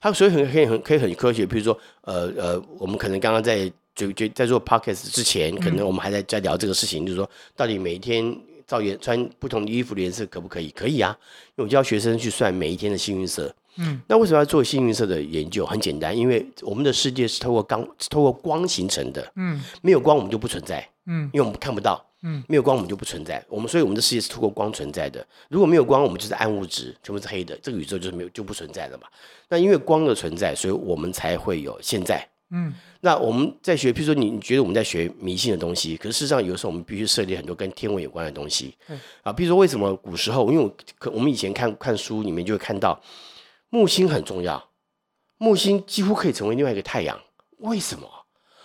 [0.00, 1.44] 它所以很可以很可以很科学。
[1.44, 8.34] 比如说，呃呃，我们可能刚刚在就就在做 podcast 之前，可能我们还在在聊这个事情，就是说，到底每一天
[8.66, 10.70] 照颜穿不同的衣服的颜色可不可以？
[10.70, 11.14] 可以啊，
[11.48, 13.54] 因为我教学生去算每一天的幸运色。
[13.76, 15.64] 嗯，那为什么要做幸运色的研究？
[15.66, 19.32] 很简单，因为我们的世界是透过光，是透过光形成的。
[19.36, 20.88] 嗯，没有光我们就不存在。
[21.06, 22.04] 嗯，因为我们看不到。
[22.26, 23.44] 嗯，没有光我们就不存在。
[23.50, 25.26] 我们所以我们的世界是透过光存在的。
[25.50, 29.06] 如果没有光，我们就是暗物质，全部是黑的，这个宇宙就是没有就不存在了嘛。
[29.50, 32.26] 那因为光的存在，所以我们才会有现在。
[32.50, 38.74] 嗯，那我们在学，譬如说你你觉得我们在学迷信的东西，可是事实上有时候我们必须设立很多跟天文有关的东西。
[38.88, 42.98] 嗯啊，比如说为什么古时候，因为我可我们以前看看书里面就会看到
[43.74, 44.70] 木星很重要，
[45.36, 47.20] 木星几乎可以成为另外一个太阳。
[47.58, 48.08] 为什么？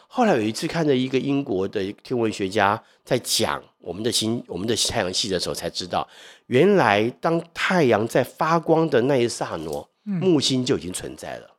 [0.08, 6.08] 后来有一次看着一个英国的天文学家在讲我们的星、我们的太阳系的时候，才知道
[6.46, 11.56] 原来当太阳在发光的那一刹那，木星就已经存在了，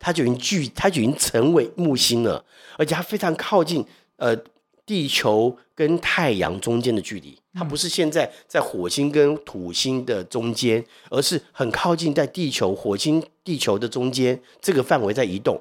[0.00, 2.44] 它就已经聚，它就已经成为木星了，
[2.78, 4.36] 而且它非常靠近呃
[4.84, 15.60] 地球跟太阳中间的距离，它不是现在在火星跟土星的中间，而是很靠近在地球、火星、地球的中间这个范围在移动，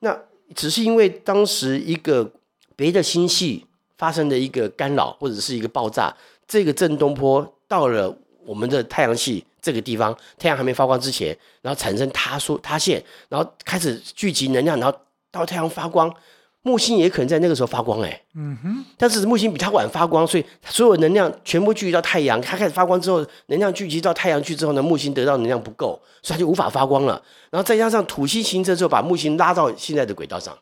[0.00, 0.18] 那。
[0.54, 2.30] 只是因为当时一个
[2.76, 3.64] 别的星系
[3.96, 6.14] 发生的一个干扰或者是一个爆炸，
[6.46, 14.98] 这个震动波到了我们的太阳系这个地方，太阳还没发光之前，然后产生塌缩塌陷，然后开始聚集能量，然后
[15.30, 16.14] 到太阳发光。
[16.64, 27.20] 木星也可能在那个时候发光，哎，嗯哼，但是木星比它晚发光，所以所有能量全部聚集到太阳，它开始发光之后，能量聚集到太阳去之后呢，木星得到能量不够，所以它就无法发光了。
[27.50, 30.56] 然后再加上土星形成之后，把木星拉到现在的轨道上，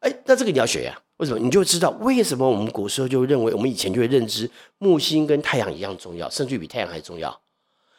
[0.00, 0.98] 哎，那这个你要学呀？
[1.18, 1.38] 为什么？
[1.38, 7.38] 你就知道为什么我们古时候就认为，我们以前就会认知木星跟太阳一样重要，甚至比太阳还重要，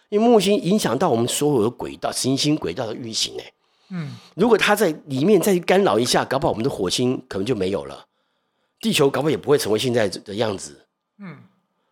[0.10, 3.54] 因为木星影响到我们所有的轨道、行星轨道的运行，哎。
[3.96, 8.08] 嗯，如果它在里面再干扰一下，搞不好我们的火星可能就没有了，
[8.80, 10.88] 地球搞不好也不会成为现在的样子。
[11.20, 11.38] 嗯，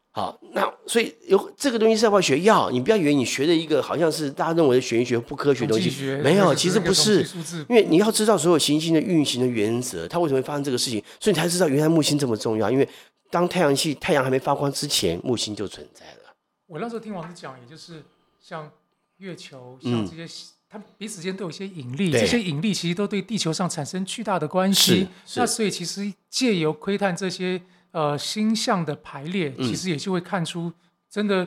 [0.10, 2.40] 好，那所以有这个东西是要不要学？
[2.42, 5.92] 要，你不要以为你学的一个好像是大家认为的玄学不科学东西，
[6.24, 7.24] 没有，其实不是。
[7.70, 12.72] 因为你要知道所有行星的运行的原则，它为什么会发生这个事情，所以你才知道原来木星这么重要。
[12.72, 12.90] 因为
[13.30, 16.34] 当太阳系太阳还没发光之前，木星就存在了。
[16.66, 18.04] 我那时候听王子讲，也就是
[18.42, 18.72] 像
[19.18, 20.48] 月球，像这些。
[20.74, 25.06] 它彼此间都有一些引力，这些引力其实都对地球上产生巨大的关系。
[25.36, 30.72] 那所以其实借由窥探这些呃星象的排列，其实也就会看出
[31.10, 31.46] 真的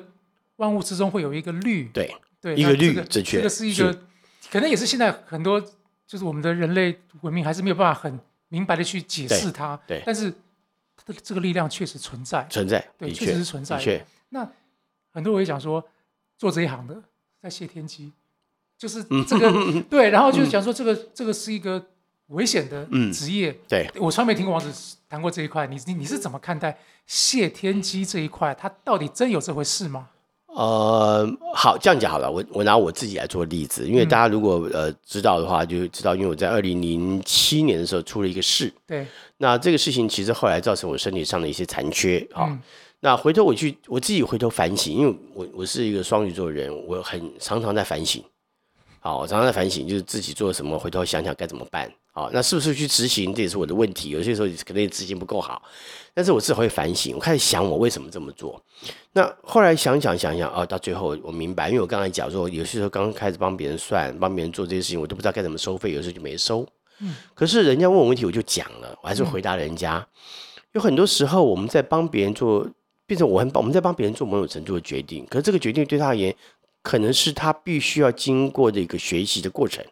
[0.56, 1.88] 万物之中会有一个律。
[1.88, 3.38] 对对，一个律，正确。
[3.38, 3.98] 这个是一个，
[4.50, 5.58] 可能也是现在很多
[6.06, 9.74] 就是我们的人类文明还是没有办法很明白的去解释它。
[9.86, 10.30] 对，但是
[10.94, 13.82] 它的这个力量确实存在，存在，对，确实是存在。
[13.82, 14.46] 的那
[15.10, 15.82] 很多人会讲说，
[16.36, 17.02] 做这一行的
[17.40, 18.12] 在谢天机。
[18.78, 19.52] 就是这个
[19.88, 21.82] 对，然后就是讲说这个这个是一个
[22.28, 23.56] 危险的职业。
[23.68, 25.66] 对，我从来没听过王子谈过这一块。
[25.66, 28.54] 你你你是怎么看待谢天机这一块？
[28.54, 30.08] 他到底真有这回事吗？
[30.56, 32.30] 呃，好，这样讲好了。
[32.30, 38.72] 我我拿我自己来做例子，因为大家如果呃知道的话，就知道，因为我在二零零七年的时候出了一个事。
[38.86, 39.04] 对。
[39.38, 42.56] 那这个事情其实后来造成我身体上的一些残缺啊。
[43.00, 48.22] 那回头我去我自己回头反省，因为我我是一个双鱼座的人，我很常常在反省。
[49.06, 51.92] 好，我常常在反省，就是自己做了什么，回头想想该怎么办。
[52.10, 54.08] 好，那是不是去执行，这也是我的问题。
[54.08, 55.60] 有些时候可能执行不够好，
[56.14, 57.14] 但是我至少会反省。
[57.14, 58.58] 我开始想，我为什么这么做？
[59.12, 66.66] 那后来想想想想，哦，到最后我明白，因为我刚才讲说，有些时候刚开始帮别人算，帮别人做这些事情，我都不知道该怎么收费，有时候就没收。
[67.00, 67.14] 嗯。
[67.34, 70.06] 可是人家问我问题，我就讲了，我还是回答人家。
[70.72, 72.66] 有很多时候，我们在帮别人做，
[73.04, 76.34] 变成我很我们在帮别人做某种程度的决定，可是这个决定对他而言。
[76.84, 79.82] 可能是他必须要经过的一个学习的过程，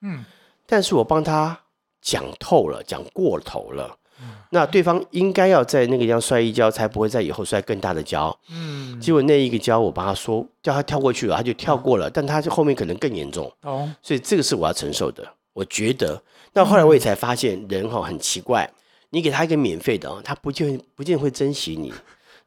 [0.00, 0.24] 嗯，
[0.66, 1.60] 但是我帮他
[2.00, 4.30] 讲透了，讲过头了，嗯。
[4.50, 15.22] 那对方应该要在那个地方摔一跤，才不会在以后摔更大的跤，嗯，结果那一个跤我帮他说叫他跳过去了，他就跳过了，但他后面可能更严重，哦，所以这个是我要承受的。
[15.52, 16.22] 我觉得，
[16.54, 18.70] 那后来我也才发现，人哈很奇怪，
[19.10, 21.92] 你给他一个免费的，他不见不见会珍惜你。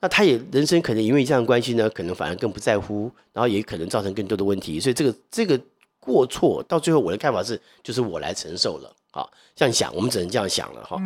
[0.02, 4.80] 那他也人生可能因为这样的关系呢，可能反而更不在乎，然后也可能造成更多的问题。
[4.80, 5.60] 所以这个这个
[6.00, 8.92] 过错到最后，我的看法是，就是我来承受了。
[9.12, 10.98] 好，这样想，我们只能这样想了哈。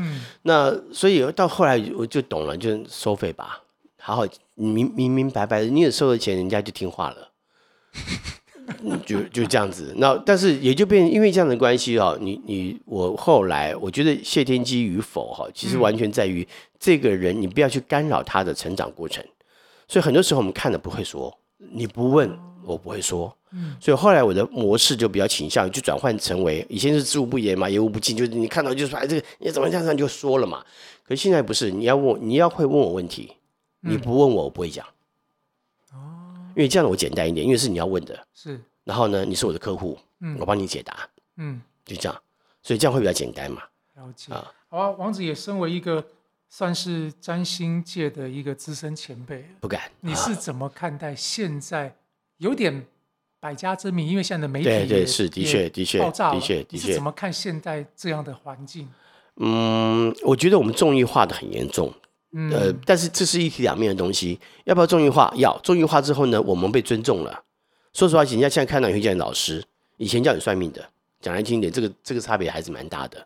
[0.44, 3.62] 那所以到后来我就懂了，就收费吧，
[4.00, 7.32] 好好明明明白白的，你也收了钱，人家就听话了。
[9.06, 9.94] 就就这样子。
[9.98, 16.48] 那但是也就变，因为这样的关系哈，你你我后来我觉得谢天机与否哈，其实完全在于
[16.80, 19.24] 这个人，你不要去干扰他的成长过程。
[19.88, 22.30] 所以很多时候我们看了不会说，你不问
[22.66, 23.36] 我不会说。
[23.80, 30.62] 所以后来我的模式就比较倾向，就转换成为以前是知无不言嘛，言无不尽，就是你看到就说哎这个你怎么这样就说了嘛。
[31.08, 33.32] 可是现在不是，你要问你要会问我问题，
[33.82, 34.86] 你不问我我不会讲。
[34.86, 34.90] 哦，
[36.56, 38.28] 因为这样我简单一点，因为是你要问的。
[38.34, 38.60] 是。
[38.84, 41.08] 然后呢，你是我的客户，嗯，我帮你解答。
[41.38, 42.22] 嗯，就这样，
[42.64, 43.62] 所以这样会比较简单嘛。
[43.96, 44.52] 了解啊。
[44.70, 46.06] 好啊，王子也身为一个
[46.50, 49.92] 算是占星界的一个资深前辈，不敢。
[50.02, 51.96] 你是怎么看待现在
[52.38, 52.86] 有点？
[53.38, 56.96] 百家争鸣，因为现在的媒体对对是的确的确爆炸的确的确。
[56.96, 58.90] 怎么看现在这样的环境？
[59.36, 61.94] 嗯，我觉得我们综艺化的很严重。
[62.52, 64.40] 呃，但是这是一体两面的东西。
[64.66, 65.32] 要不要综艺化？
[65.38, 67.44] 要综艺化之后呢，我们被尊重了。
[67.94, 69.64] 说实话，人家现在看到你会叫你老师，
[69.98, 70.86] 以前叫你算命的，
[71.22, 73.26] 讲来听一点，这个这个差别还是蛮大的。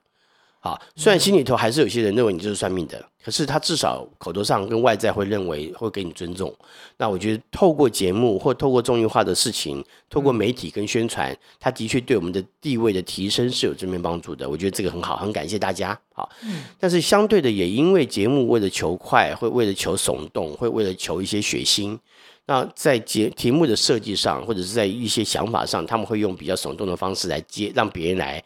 [0.61, 6.53] 好，虽然心里头还是有些人认为你就是算命的，可是他至少口头上跟外在会认为会给你尊重。
[6.97, 14.49] 那我觉得透过节目或透过综艺化的事情，透过媒体跟宣传，他的确对我们的地位的提升是有正面帮助的。
[14.49, 15.97] 我觉得这个很好，很感谢大家。
[16.11, 16.29] 好，
[16.77, 21.97] 但是相对的，也因为节目为了求快，会为了求耸动，会为了求一些血腥，
[22.47, 28.43] 那在节题目的设计上，或者是在一些想法上，他们会用比较耸动的方式来接，让别人来。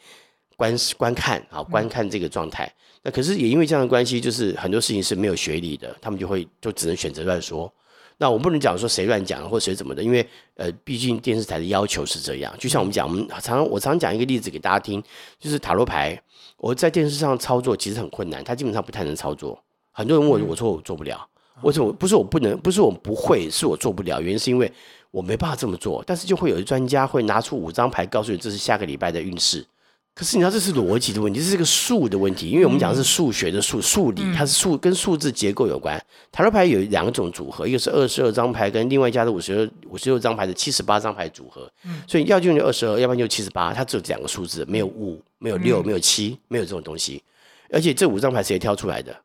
[0.56, 2.72] 观观看啊，观看这个状态。
[3.02, 7.72] 那可是也因为这样的关系，就是很多事情是没有学理的，他们就会就只能选择乱说。
[8.18, 12.54] 那我不能讲说谁乱讲或谁怎么的，因为呃，毕竟电视台的要求是这样。
[12.58, 15.04] 就像我们讲，我们常我常讲一个例子给大家听，
[15.40, 16.18] 就是塔罗牌，
[16.58, 19.62] 我在电视上操作其实很困难，它基本上不太能操作。
[19.92, 21.28] 很多人问我，我说我做不了。
[21.62, 21.92] 为什么？
[21.94, 24.22] 不是我不能，不是我不会，是我做不了。
[24.22, 24.72] 原因是因为
[25.12, 26.04] 我没办法这么做。
[26.06, 29.66] 但是就会有专家会拿出五张牌，告诉你这是下个礼拜的运势。
[30.16, 36.00] 可是你知道这是逻辑的问题，这是个数的问题，因为我们讲的是数学的数数理，它是数跟数字结构有关。
[36.32, 41.68] 塔罗牌有两种组合，一个是二十二张牌，跟另外一家的五十二五十六张牌的七十八张牌组合。
[42.08, 47.24] 所以要就二十二，要不然就七十八，它只有两个数字，没有五，没有六，没有七，没有这种东西。
[47.72, 49.16] 而且这五张牌谁挑出来的？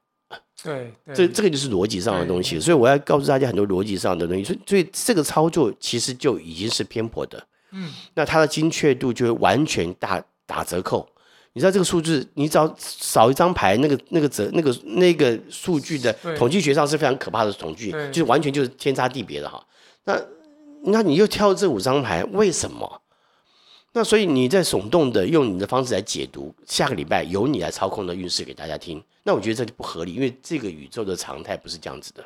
[0.62, 2.58] 对，这这个就是逻辑上的东西。
[2.58, 4.42] 所以我要告诉大家很多逻辑上的东西。
[4.42, 7.46] 所以所以这个操作其实就已经是偏颇的。
[7.72, 10.24] 嗯，那它的精确度就会完全大。
[10.48, 11.06] 打折扣，
[11.52, 19.62] 你知道这个数字，你只要少一张牌，那个那个折那个那个数据的统计学上是非常可怕的统计，就是完全就是天差地别的哈。
[20.04, 20.18] 那
[20.84, 23.02] 那你又挑这五张牌，为什么？
[23.92, 32.24] 那所以你在耸动的用你的方式来解读下个礼拜由你来操控的运势给大家听，那我觉得这就不合理，因为这个宇宙的常态不是这样子的。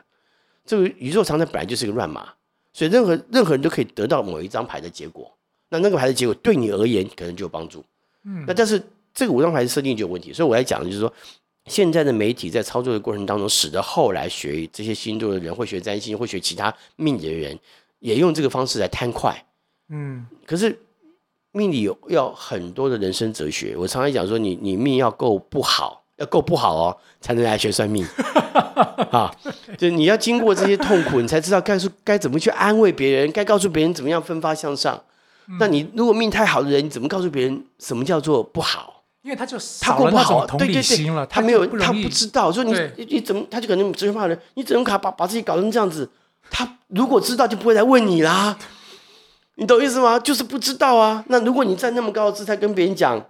[0.65, 2.29] 这个宇宙常态本来就是一个乱码，
[2.73, 5.33] 所以任何任何人都可以得到某一张牌的结果。
[5.71, 7.83] 那那个牌的结果对你而言可能就有帮助。
[8.25, 8.83] 嗯，那但是
[9.13, 11.13] 这个五张牌的设定就有问题，所以我来讲的就是说，
[11.67, 17.59] 现在的媒体在操作的过程当中，使得后来学这些星座的人，会学占星，会学其他命理的人，
[17.99, 19.45] 也用这个方式来贪快。
[19.91, 20.79] 嗯，可是
[21.53, 28.07] 命理有要很多的人生哲学，我常常讲说，你你命要够不好，要够不好哦，才能来学算命。
[29.13, 29.35] 啊，
[29.77, 35.03] 就你要经过这些痛苦，你才知道该说该怎么去安慰别人，该告诉别人怎么样奋发向上。
[35.59, 39.05] 那你如果命太好的人，你怎么告诉别人什么叫做不好？
[39.23, 42.51] 因为他就他过不好，对对对，他没有，他不知道。
[42.51, 42.75] 说你
[43.09, 44.37] 你怎么，他就可能直接骂人。
[44.55, 46.11] 你怎么卡把把自己搞成这样子？
[46.51, 48.59] 他如果知道，就不会来问你啦。
[49.55, 50.19] 你懂意思吗？
[50.19, 51.25] 就是不知道啊。
[51.29, 53.25] 那如果你在那么高的姿态跟别人讲，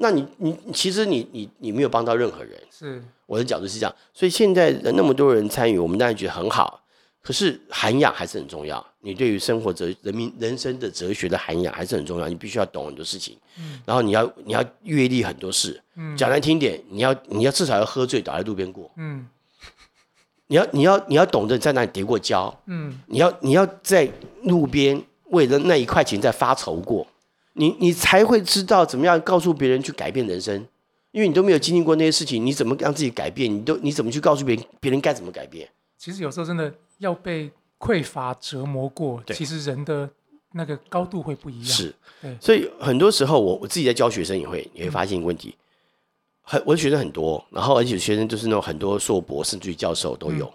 [0.00, 2.52] 那你你其实你你你没有帮到任何人。
[2.70, 3.94] 是我的角度是这样。
[4.12, 6.80] 所以现在那么多人参与，我们当然觉得很好。
[7.28, 12.26] 可是涵养还是很重要，你对于生活哲、人民人生的哲学的涵养还是很重要。
[12.26, 19.28] 你必须要懂很多事情，嗯，然后你要你要阅历很多事，嗯，讲难听点，你要你要至少要喝醉倒在路边过，嗯，
[20.46, 24.10] 你要你要你要懂得在那里跌过跤，嗯，你要你要在
[24.44, 27.06] 路边为了那一块钱在发愁过，
[27.52, 30.66] 你你才会知道怎么样告诉别人去改变人生，
[31.10, 33.54] 因为你都没有经历过那些事情，你怎么让自己改变？
[33.54, 35.68] 你都你怎么去告诉别人别人该怎么改变？
[35.98, 36.72] 其实有时候真的。
[36.98, 40.08] 要被匮乏折磨过，其实人的
[40.52, 41.64] 那个高度会不一样。
[41.64, 41.94] 是，
[42.40, 45.54] 所以很多时候我我自己在教学生也会，也会发现一个问题。
[46.42, 50.52] 很我的学生很多，然后而且学生就是那种很多硕博甚至于教授都有。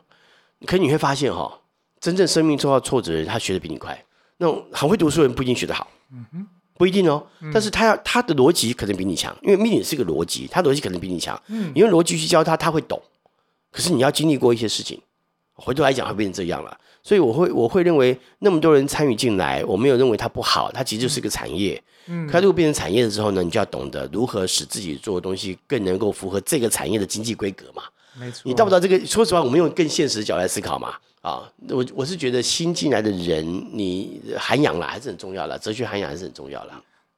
[0.66, 1.62] 可你会发现哈，
[2.00, 4.04] 真正生命受到挫折的人，他学的比你快。
[4.38, 7.26] 那种很会读书的人不一定学得好，嗯哼，不一定哦。
[7.54, 11.40] 但是他要他的逻辑可能比你强，因为命理是个逻辑，他逻辑可能比你强。
[11.48, 13.02] 嗯，你用逻辑去教他，他会懂。
[13.72, 15.00] 可是你要经历过一些事情。
[15.56, 16.78] 回头来讲会变成这样了。
[17.02, 21.82] 所以我会我会认为那么多人参与进来，我没有认为它不好，它其实就是个产业。
[22.08, 27.84] 嗯，它如果变成产业了之后呢，你就要懂得如何使自己做的东西更能够符合这个产业的经济规格嘛。
[28.18, 29.06] 没错，你到不到这个？
[29.06, 30.94] 说实话，我们用更现实的角度来思考嘛。
[31.22, 36.72] 啊，我我是觉得新进来的人，你涵养了还是很重要的，哲学涵养还是很重要的。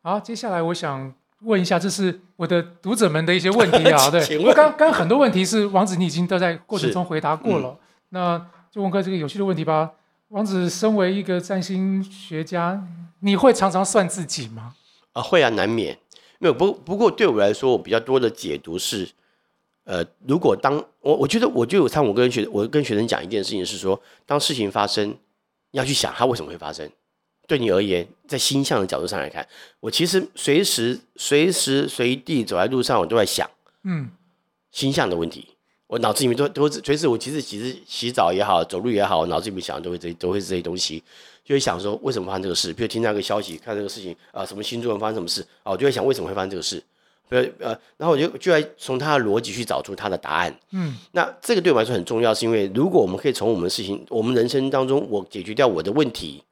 [0.04, 4.10] 好，接下来我想问一下，这是我的读者们的一些问题啊。
[4.12, 7.76] 对，请问刚刚很多问题是王子你已经都在过程中回答过了，
[8.10, 9.94] 那就问个这个有趣的问题吧。
[10.30, 12.86] 王子身为一个占星学家，
[13.20, 14.76] 你会常常算自己吗？
[15.14, 15.98] 啊，会啊，难免。
[16.40, 19.10] 没有不不过对我来说，我比较多的解读是。
[19.86, 25.16] 呃，如果当我我觉得，我就有参我跟学我跟学生讲一件事情是说，当事情发生，
[25.72, 26.90] 要去想它为什么会发生。
[27.48, 29.48] 对你而言，在星象的角度上来看，
[29.80, 33.48] 我其实随时随时随地走在路上，我都在想，
[33.84, 34.10] 嗯，
[34.72, 35.55] 星象的问题。
[35.88, 41.04] 我脑子里面都都是随时，我其实其实洗澡也好，走路也好，我脑子里面想都会这都会这些东西，
[41.44, 42.74] 就会想说为什么发生这个事。
[42.74, 46.84] 比如听到一个消息，看这个事情啊，什么星座发生什么事啊，我就会想为什么会发生这个事。
[47.30, 50.60] 呃呃，然后我就就来从他的逻辑去找出他的答案。
[50.72, 56.44] 嗯，那这个对我来说很重要，是因为如果我们可以从我们的事情、我们人生当中，我解决掉我的问题，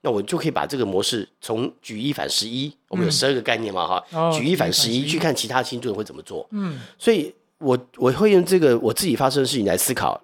[0.00, 2.74] 那我就可以把这个模式从举一反十一。
[2.88, 6.46] 我们有十二个概念嘛，哈，举一反十一去看其他星座会怎么做。
[6.52, 10.20] 嗯，所以我我会用这个我自己发生的事情来思考，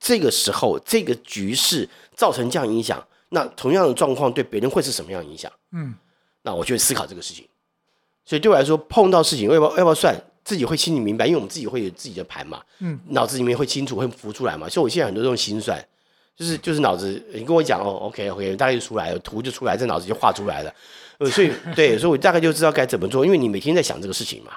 [0.00, 5.50] 这个时候这个局势造成这样影响，那同样的状况对别人会是什么样影响？
[5.72, 5.94] 嗯，
[6.42, 7.46] 那我就会思考这个事情。
[8.24, 14.68] 所以对我来说，碰到事情要不要要不要算，自己会心里明白，因为我们自己会有自己的盘嘛，嗯，脑子里面会清楚，会浮出来嘛。
[14.68, 15.82] 所以我现在很多这种心算，
[16.36, 20.74] 就是就是脑子，你跟我讲哦，OK OK，大概就出来了，图就出来，这脑子就画出来了。
[21.18, 24.52] 呃，所以对，所以我大概就知道该怎么做，因为你每天在想这个事情嘛。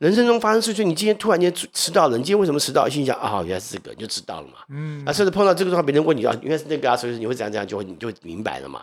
[0.00, 2.88] 人生中发生事情，你今天突然间迟到了，你今天为什么迟到？
[2.88, 4.54] 心想啊，原来是这个，你就知道了嘛。
[4.70, 8.82] 嗯，啊，甚至碰到这个状况，别人问你啊，原来是那个啊，所以你会怎样怎样，就会你就明白了嘛。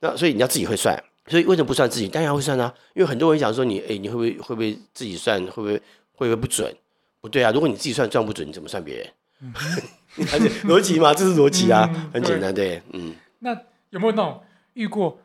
[0.00, 1.02] 那所以你要自己会算。
[1.26, 2.06] 所以为什么不算自己？
[2.06, 5.42] 当然会算啊，因为很多人想说你，哎，你会不会会不会自己算？
[5.46, 5.72] 会不会
[6.12, 6.70] 会不会不准？
[7.22, 9.06] 不对啊，如果你自己算算不准，你怎么算别人？
[10.68, 13.14] 逻辑嘛，这是逻辑啊，很简单，对，嗯。
[13.38, 13.54] 那
[13.88, 14.42] 有没有那种
[14.74, 15.18] 遇过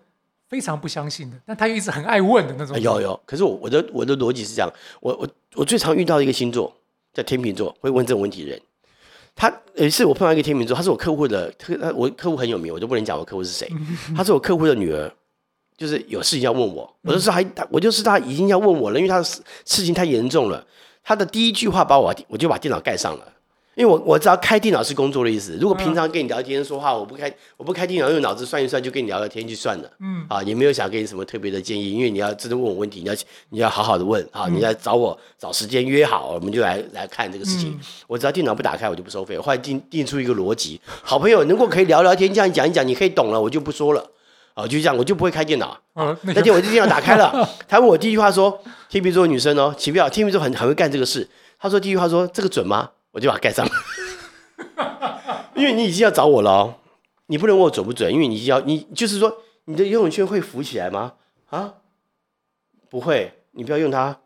[0.54, 2.80] 非常不相信的，但他又一直很爱问的那种？
[2.80, 6.72] 有有，可是我我的我的逻辑是这样，我我我最常遇到一个星座
[7.12, 8.62] 叫天秤座，会问这种问题的人。
[9.36, 13.68] 他有一次我碰到一个天秤座，他是我客户的客，我客户很有名，我就不能讲我客户是谁。
[14.16, 15.12] 他是我客户的女儿。
[15.76, 20.64] 就是有事情要问我，我就是还我就是他已经要问我了，因为他的事事情太严重了。
[21.04, 23.34] 他的第一句话把我我就把电脑盖上了，
[23.76, 25.58] 因为我我知道开电脑是工作的意思。
[25.60, 29.90] 如果平常跟你聊天说话，我不开我不开电脑，用脑子算一算就跟你聊聊天就算了。
[30.00, 33.16] 嗯啊，也没有想给你什么特别的建议，因为你要真的问我问题，你要
[33.50, 37.80] 你要好好的问啊，你要找我找时间约好，我们就来来看这个事情。
[38.08, 39.38] 我只要电脑不打开，我就不收费。
[39.38, 44.10] 后来定定出一个逻辑，好朋友能够可以聊聊天，这样讲一讲，你可以懂了，我就不说了。
[44.54, 45.76] 啊，就这样，我就不会开电脑。
[45.96, 51.28] 那天我就电脑打开了， 他问我第一句话说：“天秤座女生哦，奇妙，天秤座很很会干这个事。”
[51.60, 53.66] 他说第一句话说：“这个准吗？”我就把它盖上，
[55.56, 56.78] 因为你已经要找我了，
[57.28, 61.14] 你不能问我准不准，因为你要你就是说你的游泳圈会浮起来吗？
[61.50, 61.76] 啊，
[62.90, 64.18] 不会，你不要用它，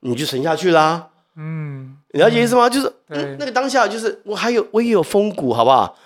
[0.00, 1.08] 你就沉下去啦。
[1.36, 2.68] 嗯，了解意思吗？
[2.68, 5.98] 就是嗯，那个当下就是我还有我也有风骨，好不好？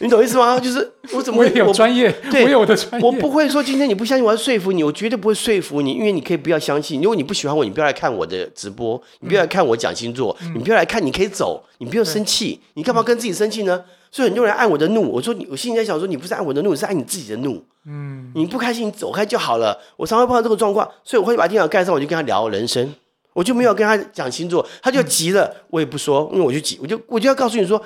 [0.00, 0.58] 你懂意思吗？
[0.60, 7.00] 就是我怎么我有专业，对，我有我的专业，我不会说今天你不相信，我要说服你，我绝对不会说服你，因为你可以不要相信。
[7.00, 13.84] 如果你不喜欢我，你不要来看我的直播，你不要来看我讲星座，你不要来看，你可以走，你不要生气，你干嘛跟自己生气呢？
[14.10, 17.62] 所以很多人按我的怒，我说你，我心里在想说，你不是按我的怒，你是按你自己的怒。
[17.86, 19.78] 嗯，你不开心，你走开就好了。
[19.96, 22.94] 我常会碰到这个状况，所以我会把电脑盖上，我就跟他聊人生，
[23.32, 27.80] 我就没有跟他讲星座，他就急了，我也不说，因为我就急，我就我就要告诉你说，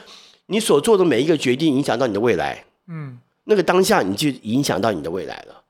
[0.51, 2.65] 你所做的每一个决定影响到你的未来。
[2.89, 5.63] 嗯，那个当下你就影响到你的未来了，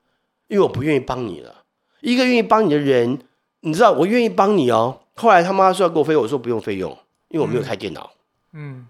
[0.47, 1.63] 因为我不愿意帮你了。
[2.01, 3.19] 一个愿意帮你的人，
[3.59, 5.01] 你知道我愿意帮你哦。
[5.13, 8.11] 后来他妈说要给我费用，我说不用费用，因为我没有开电脑。
[8.53, 8.87] 嗯，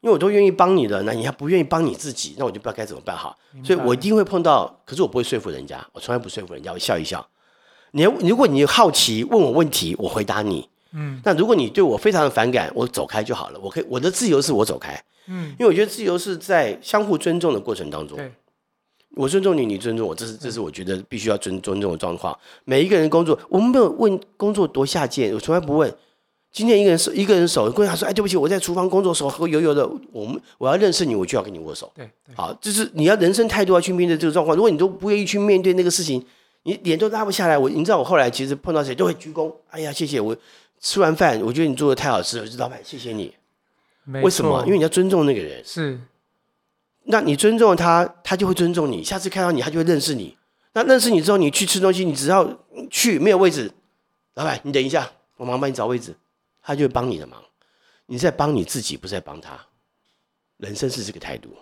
[0.00, 3.34] 因为我都愿意帮你的，那你还不愿意帮你自己，那我就不知道该怎么办哈。
[3.64, 7.26] 所以我一定会碰到，可是我不会说服人家，我从来不说服人家，我笑一笑。
[7.92, 10.68] 你如果你好奇问我问题，我回答你。
[10.92, 13.60] 嗯，那如果你对我非常的反感，我走开就好了。
[13.62, 15.00] 我可以，我的自由是我走开。
[15.26, 18.16] 嗯，因为我觉得自由是在相互尊重的过程当中。
[18.16, 18.32] 对，
[19.16, 22.36] 我尊重你，你尊重我，这是这是我觉得必须要尊尊重的状况。
[22.64, 25.94] 每一个人工作，我们没有问工作多下贱，我从来不问。
[26.50, 31.92] 今天一个人手一个人手，跟他说：“哎，对不起，我在厨房工作，手和油油的。”我们我要认识你，我就要跟你握手。
[31.94, 34.56] 对，好，就是你要人生态度要去面对这个状况。
[34.56, 36.24] 如果你都不愿意去面对那个事情，
[36.62, 37.58] 你脸都拉不下来。
[37.58, 39.52] 我你知道，我后来其实碰到谁都会鞠躬。
[39.68, 40.34] 哎呀，谢谢我。
[40.80, 43.34] 吃完饭，我觉得你做的太好吃了，老板，谢谢你。
[44.22, 44.64] 为什么？
[44.64, 45.62] 因为你要尊重那个人。
[45.64, 46.00] 是，
[47.04, 49.02] 那你尊重他，他就会尊重你。
[49.04, 50.36] 下次看到你，他就会认识你。
[50.72, 52.58] 那认识你之后，你去吃东西，你只要
[52.90, 53.70] 去没有位置，
[54.34, 56.14] 老板，你等一下，我忙帮你找位置，
[56.62, 57.42] 他就会帮你的忙。
[58.06, 59.58] 你在帮你自己，不是在帮他。
[60.56, 61.54] 人生是这个态度。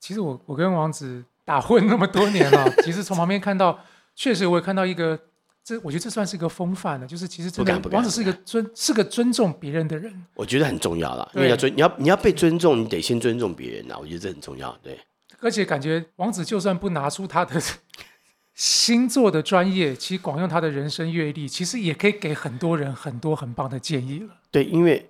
[0.00, 3.78] 其实我我跟王子打混那么多年了， 其实从旁边看到，
[4.14, 5.18] 确实我也看到一个，
[5.64, 10.12] 这我觉得这算是一个风范了，就是其实王子是一个尊是个尊重别人的人。
[10.34, 13.96] 我觉得很重要啦，因对为要尊，你要你要被尊重，你得先尊重别人呐。
[14.00, 14.76] 我觉得这很重要。
[14.82, 14.98] 对，
[15.40, 17.62] 而且感觉王子就算不拿出他的
[18.54, 24.28] 星座的专业，其实广用他的人生阅历，其实也可以给很多人很多很棒的建议了。
[24.50, 25.08] 对，因为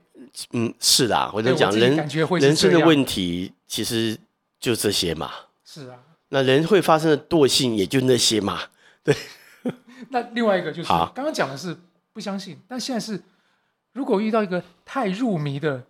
[0.53, 1.97] 嗯是啦，我在讲人
[2.39, 4.19] 人生的问题，其实
[4.61, 5.31] 就这些嘛。
[5.65, 5.97] 是啊，
[6.29, 8.61] 那人会发生的惰性，也就那些嘛。
[10.11, 11.77] 那另外一个就是刚刚讲的是
[12.13, 13.23] 不相信，但现在是
[13.93, 15.85] 如果遇到一个太入迷的，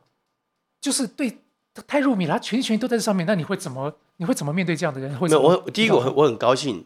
[0.81, 1.39] 就是对
[1.87, 5.17] 太入迷了，他全心全意都在这上面，那你会怎么你会怎么面对这样的人？
[5.19, 6.85] 会没有，我第一个我很我很高兴，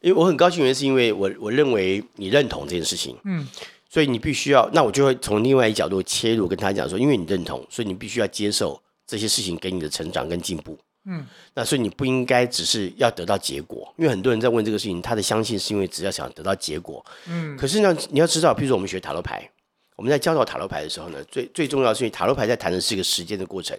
[0.00, 3.46] 因为我很高兴，原因是因为我我认为你认同这件事情，嗯
[3.90, 10.78] 所以你必须要，那我就会从另外一角度切入，跟他讲说，因为你认同，所以你必须要接受这些事情给你的成长跟进步。
[11.08, 17.04] 嗯那所以你不应该只是要得到结果，因为很多人在问这个事情，他的相信是因为只要想得到结果。
[17.26, 19.50] 嗯可是呢，你要知道，譬如说我们学塔罗牌，
[19.96, 23.76] 我们在教导塔罗牌的时候呢，最最重要的是因为塔罗牌在谈的是一个时间的过程，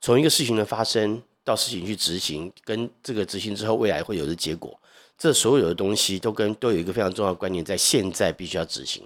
[0.00, 4.78] 从一个事情的发生到事情去执行，跟这个执行之后未来会有的结果，
[5.16, 9.02] 这所有的东西都跟都有一个非常重要的观念，在现在必须要执行。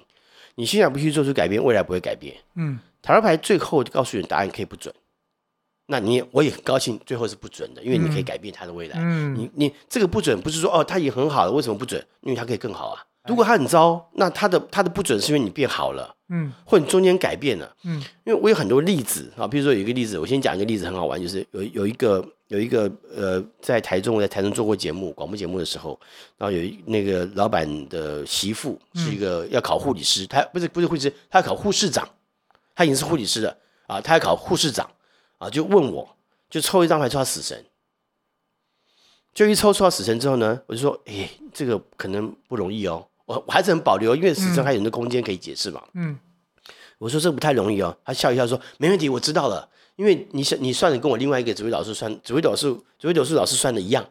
[0.54, 2.34] 你现在不去做出改变，未来不会改变。
[2.56, 4.92] 嗯塔罗牌最后告诉你答案可以不准，
[5.90, 8.98] 那你我也很高兴，最后是不准的，因为你可以改变他的未来。
[9.00, 11.98] 嗯你你这个不准不是说哦，他已经很好了，为什么不准？
[12.20, 13.02] 因为他可以更好啊。
[13.26, 17.74] 如果他很糟，那他的他的不准是因为你变好了，嗯或者你中间改变了。
[17.84, 25.98] 嗯因为我有很多例子啊，比如说有一个例子，我先讲一个例子很好玩，就是有有一个有一个呃，在台中我在台中做过节目广播节目的时候，
[26.36, 32.06] 然后有一那个老板的媳妇是一个要考护理师，她不是不是护理师，她要考护士长，
[32.74, 34.88] 她已经是护理师了啊，她要考护士长
[35.38, 36.16] 啊，就问我，
[36.50, 37.64] 就抽一张牌抽到死神，
[39.32, 45.82] 就一抽抽到死神之后呢，我就说，哎，这个可能不容易哦，我我还是很保留，因为死神还有很多空间可以解释嘛。
[45.94, 46.18] 嗯
[46.98, 54.04] 我说这不太容易哦，他笑一笑说没问题，我知道了，因为你算你算的跟我另外一个指挥老师算，指挥老师指挥老师老师算的一样，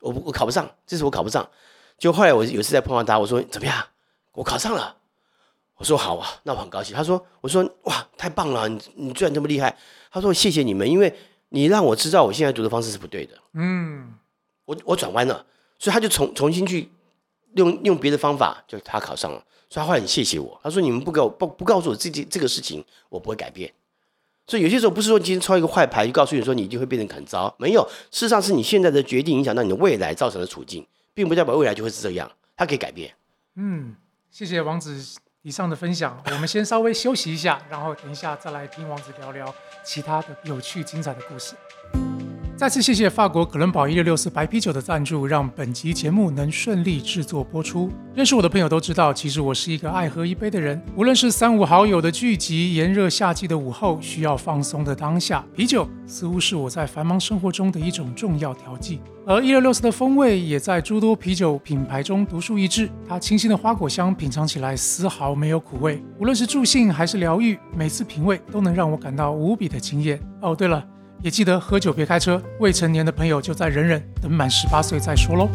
[0.00, 1.48] 我不我考不上，这次我考不上。
[1.96, 3.82] 就后来我有一次在碰到他，我说怎么样？
[4.32, 4.94] 我考上了。
[5.76, 6.94] 我说好啊，那我很高兴。
[6.94, 9.74] 他说我说哇太棒了，你你居然这么厉害。
[10.14, 11.12] 他说谢谢你们，因为
[11.48, 14.14] 你让我知道我现在读的方式是不对的，嗯
[14.64, 15.44] 我我转弯了，
[15.76, 16.88] 所以他就重重新去
[17.56, 20.60] 用用别的方法，就他考上了，所以他后来很谢谢我。
[20.62, 23.72] 他说你们不告不不告诉我这件这个事情，我不会改变。
[24.46, 33.12] 所以有些时候不是说今天抽一个坏牌就告诉你说你一定会变成很糟，没有，事实上是你现在的决定影响到你的未来造成的处境，并不代表未来就会是这样，它可以改变。
[33.56, 33.96] 嗯，
[34.30, 34.96] 谢谢王子
[35.44, 36.18] 以上的分享。
[36.32, 41.54] 我们先稍微休息一下，然后等一下再来听王子聊聊其他的有趣精彩的故事。
[42.56, 47.90] 再次谢谢法国可伦堡一六六四白啤酒的赞助，让本集节目能顺利制作播出。
[48.14, 50.80] 认识我的朋友都知道，其实我是一个爱喝一杯的人。
[50.94, 59.00] 无论是三五好友的聚集，炎热夏季的午后，需要放松的当下，啤酒似乎是我在繁忙生活中的一种重要调剂。
[59.26, 62.88] 而一六六四的风味也在诸多啤酒品牌中独树一帜。
[63.08, 66.00] 它清新的花果香，品尝起来丝毫没有苦味。
[66.20, 70.20] 无论是助兴还是疗愈，每次品味都能让我感到无比的惊艳。
[70.40, 70.93] 哦，对了。
[71.22, 75.48] 也记得喝酒别开车，未成年的朋友就再忍忍，等满十八岁再说喽。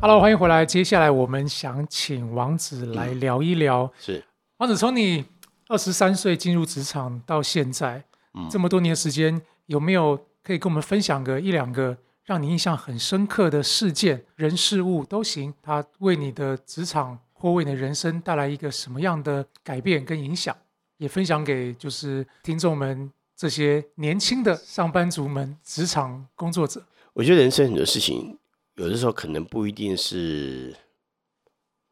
[0.00, 0.64] Hello，欢迎回来。
[0.64, 3.92] 接下来我们想请王子来聊一聊。
[3.98, 4.22] 是
[4.58, 5.24] 王子，从你
[5.68, 8.04] 二十三岁进入职场到现在，
[8.48, 15.52] 这么多年的时间，有没有可以跟我们分享个一两个让你印象很深刻的事件、人事物都行？
[15.60, 20.54] 它为你的职场或为你的人生带来一个什么样的改变跟影响？
[20.98, 26.84] 也分享给就是听众们这些年轻的上班族们、职场工作者。
[27.12, 28.38] 我觉得人生很多事情，
[28.74, 30.74] 有的时候可能不一定是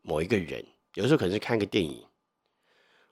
[0.02, 2.04] 某一个人，有的时候可能是看个电影。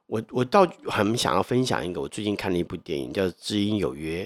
[0.07, 4.25] 我我倒很想要分享一个，我最近看了一部电影，叫《知音有约》。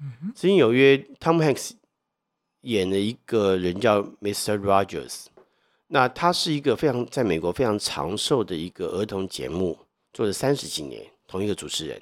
[0.00, 1.70] 嗯知音有约，Tom Hanks
[2.62, 4.58] 演了一个人叫 Mr.
[4.58, 5.26] Rogers，
[5.86, 9.78] 那他是一个非常在美国非常长寿的一个儿童节目，
[10.14, 12.00] 做了三十几年，同一个主持人。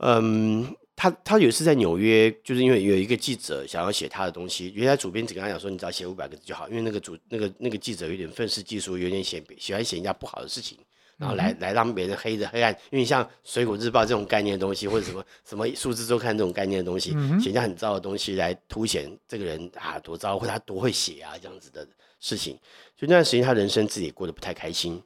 [0.00, 10.78] 嗯，他他有一次在纽约，就是因为有一个记者想要写他的东西，原来主编只跟他讲说，你只要写五百个字就好，因为那个主那个那个记者有点愤世嫉俗，有点写喜欢写人家不好的事情，
[11.16, 21.86] 然后来来让别人黑的黑暗，因为像《水果日报》这种概念的东西，或者什么什么数字周刊这种概念的东西，写下很糟的东西来凸显这个人啊多糟，或者他多会写啊这样子的
[22.20, 22.54] 事情。
[22.96, 25.02] 所以那段时间他人生自己过得不太开心。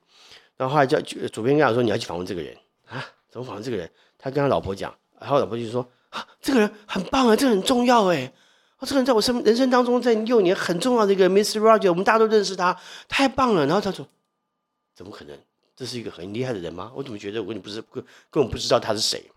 [0.63, 0.97] 然后后来叫
[1.33, 2.57] 主编跟他说：“你要去访问这个人
[2.87, 3.05] 啊？
[3.29, 8.33] 怎么访问这个人？”他跟他老婆讲，然后老婆就说：“啊，这个人很棒啊，这个很重要哎。”
[8.83, 11.59] 这个人在我生人生当中，在幼年很重要的一个 Mr.
[11.59, 13.67] Roger，我们大家都认识他，太棒了。
[13.67, 14.07] 然后他说
[14.95, 15.37] ：“怎么可能？
[15.75, 16.93] 这是一个很厉害的人吗？
[16.95, 19.29] 我怎么觉得我根本不是根根本不知道他是谁？”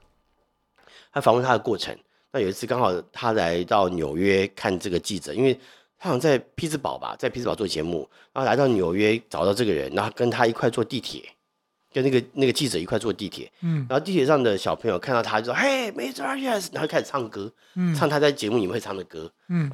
[1.12, 1.98] 他访问他的过程，
[2.32, 5.60] 那有一次刚好他来到纽约看这个记者，因为
[6.06, 11.24] 他好像在匹兹堡吧，在匹兹堡做节目，然后来到纽约找到这个人，然后跟他一块坐地铁。
[11.92, 16.36] 跟那个那个记者一块坐地铁，嗯，然后地铁上的小朋友看到他就说：“嘿，Mr.
[16.36, 19.72] Yes！” 然后开始唱歌，嗯，唱他在节目里面会唱的歌，嗯，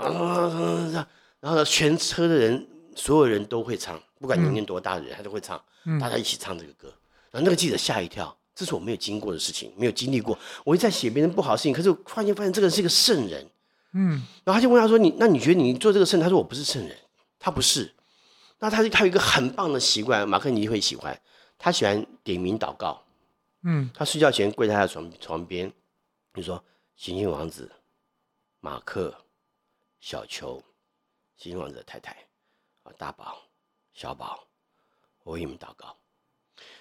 [1.39, 5.59] 然后呢，全车的人所有人都会唱，不管年龄多大的人，他都会唱，
[5.99, 6.93] 大家一起唱这个歌。
[7.31, 10.37] 然后那个记者吓一跳，这是我没有经过的事情，没有经历过。
[10.63, 13.43] 我一直在写别人不好的事情，可是我突然间发现这个人是一个圣人，
[13.93, 16.97] 嗯，然后他就问他说：“你那你觉得你做这个圣？”他说：“我不是圣人，
[17.39, 17.93] 他不是。”
[18.59, 21.19] 那他他有一个很棒的习惯，马克尼会喜欢。
[21.57, 23.03] 他喜欢点名祷告，
[23.63, 25.71] 嗯，他睡觉前跪在他的床床边，
[26.33, 26.63] 你说
[26.95, 27.71] ：“行星王子、
[28.59, 29.15] 马克、
[29.99, 30.63] 小球、
[31.37, 32.11] 星星王子的太太
[32.83, 33.37] 啊，大宝、
[33.93, 34.39] 小宝，
[35.23, 35.95] 我为你们祷告。”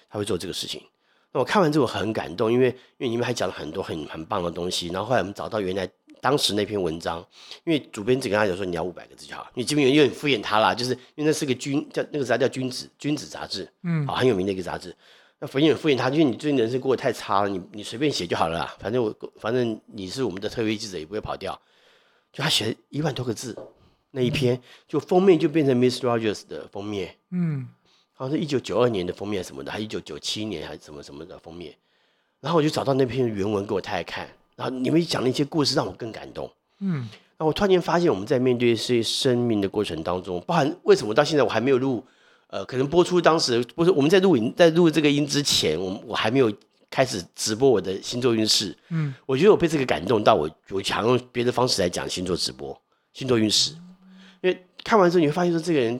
[0.09, 0.83] 他会做这个事情。
[1.31, 4.87] 那我看完之后很感动，因为因为你们还讲了很多很很棒的东西。
[4.87, 5.89] 然后后来我们找到原来
[6.21, 7.17] 当时那篇文章，
[7.65, 14.95] 因为主编只跟他讲说你要五百个字就好，你基本有点敷衍他啦，就是因为那是个君叫那个杂叫君子君子杂志，嗯，好很有名的一个杂志。
[15.39, 18.75] 那敷衍敷衍他，因为你最近人生过得太差了，你你随便写就好了啦。
[18.79, 21.59] 反正我反正你是我们的特约记者，也不会跑掉。
[22.31, 23.57] 就他写一万多个字
[24.11, 27.67] 那一篇，就封面就变成 Miss Rogers 的封面，嗯。
[28.13, 31.75] 好像是一九九二年的封面什么的，还一九九七年还是什么什么的封面，
[32.39, 36.99] 然后我就找到那篇原文给我太太看，然后你们讲的一些故事让我更感动，嗯，
[37.37, 42.03] 然后我突然间发现我们在面对这些生命的过程当中，包含为什么到现在我还没有录，
[42.47, 46.51] 呃，可能播出当时不是我们在录影在录这个音之前，我我还没有
[46.89, 52.79] 开始直播我的星座运势，嗯，我觉得我被这个感动到，我我想用别的方式来讲星座直播
[53.13, 53.71] 星座运势，
[54.41, 55.99] 因为看完之后你会发现说这个人。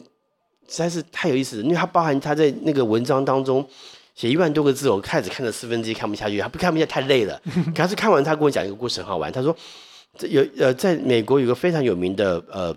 [0.68, 3.68] 实在是太有意思了，因为他包含他在那个文章当中
[4.16, 7.42] 写一万多个字，我开始看了四分之一看不下去，他不看不下太累了。
[7.76, 9.56] 可是看完他跟我讲一个故事很好玩，他说
[10.18, 12.76] 这有呃在美国有个非常有名的呃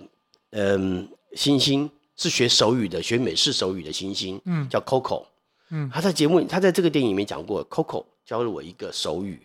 [0.51, 5.27] 嗯星星是学手语的，学美式手语的星星，嗯，叫 Coco，
[5.71, 9.43] 嗯，他在节目他在这个电影里面讲过，Coco 教了我一个手语，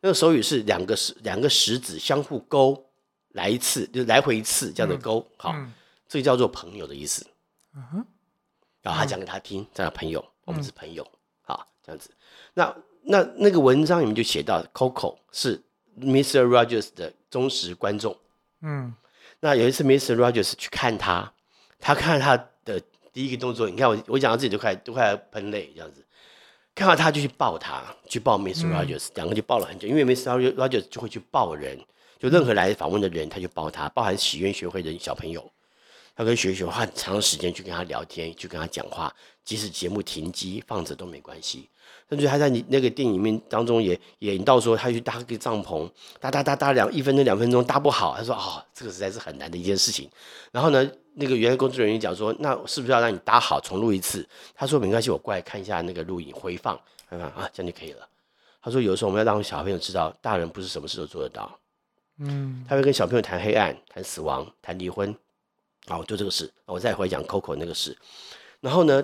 [0.00, 2.84] 那个手语是两个食两个食指相互勾
[3.32, 5.54] 来一次，就来回一次这样的勾，好，
[6.08, 7.24] 这个叫做朋友的意思。
[7.74, 8.04] 嗯
[8.80, 11.10] 然后他讲给他听，这样朋友，我们是朋友，好，
[11.88, 12.10] 这样子。
[12.52, 15.62] 那那那个文章里面就写到，Coco 是
[15.98, 16.42] Mr.
[16.44, 18.14] Rogers 的忠实观众。
[18.60, 18.92] 嗯，
[19.40, 20.14] 那有一次 Mr.
[20.16, 21.32] Rogers 去看他，
[21.78, 22.78] 他看他的
[23.12, 26.04] 第一个动作，你看我我讲到自己都快都快要喷泪这样子，
[26.74, 28.70] 看到他就去抱他，去抱 Mr.
[28.70, 30.54] Rogers，两个就抱了很久，因为 Mr.
[30.54, 31.80] Rogers 就会去抱人，
[32.18, 35.50] 就任何来访问的人，他就抱他，包含喜愿学会的小朋友。
[36.14, 39.14] 他跟学学花很长时间去跟他聊天，去跟他讲话，
[39.44, 41.70] 即使节目停机放着都没关系。
[42.08, 45.90] 甚至他在你那个电影里面当中也演到说，他去搭个帐篷，
[46.20, 50.08] 搭搭搭搭两一分钟两分钟搭不好，他说哦，这个实在是很难的一件事情。
[50.50, 54.26] 然后呢，那个原来工作人员讲说，那是不是要让你搭好重录一次？
[54.54, 56.80] 他说没关系，我过来看一下那个录影回放，
[57.10, 58.08] 看看啊，这样就可以了。
[58.62, 61.58] 他说有的时候我们要让小朋友知道，大人不是什么事都做得到。
[62.18, 65.14] 嗯，他会跟小朋友谈黑暗、谈死亡、谈离婚。
[65.86, 67.96] 好，就这个事，我再回讲 Coco 那个事。
[68.60, 69.02] 然后呢，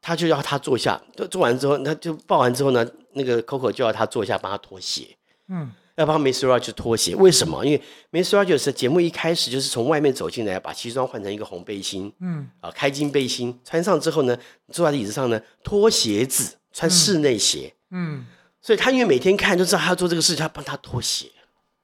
[0.00, 5.16] 他就要他坐下，做做完之后，他就抱完之后呢，那个 Coco 就要他坐下，帮他脱鞋。
[5.48, 7.64] 嗯，要帮 Miss Rogers 脱鞋，为什么？
[7.66, 14.38] 因为 Miss Rogers 节目一开始就是从外面走进来，把西装换成一个红背心，嗯，啊，开襟背心穿上之后呢，
[14.72, 17.74] 坐在椅子上呢，脱鞋子，穿室内鞋。
[17.90, 18.24] 嗯，
[18.62, 21.26] 所以他因为每天看就知道他要做这个事情，他帮他脱鞋。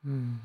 [0.04, 0.40] 嗯。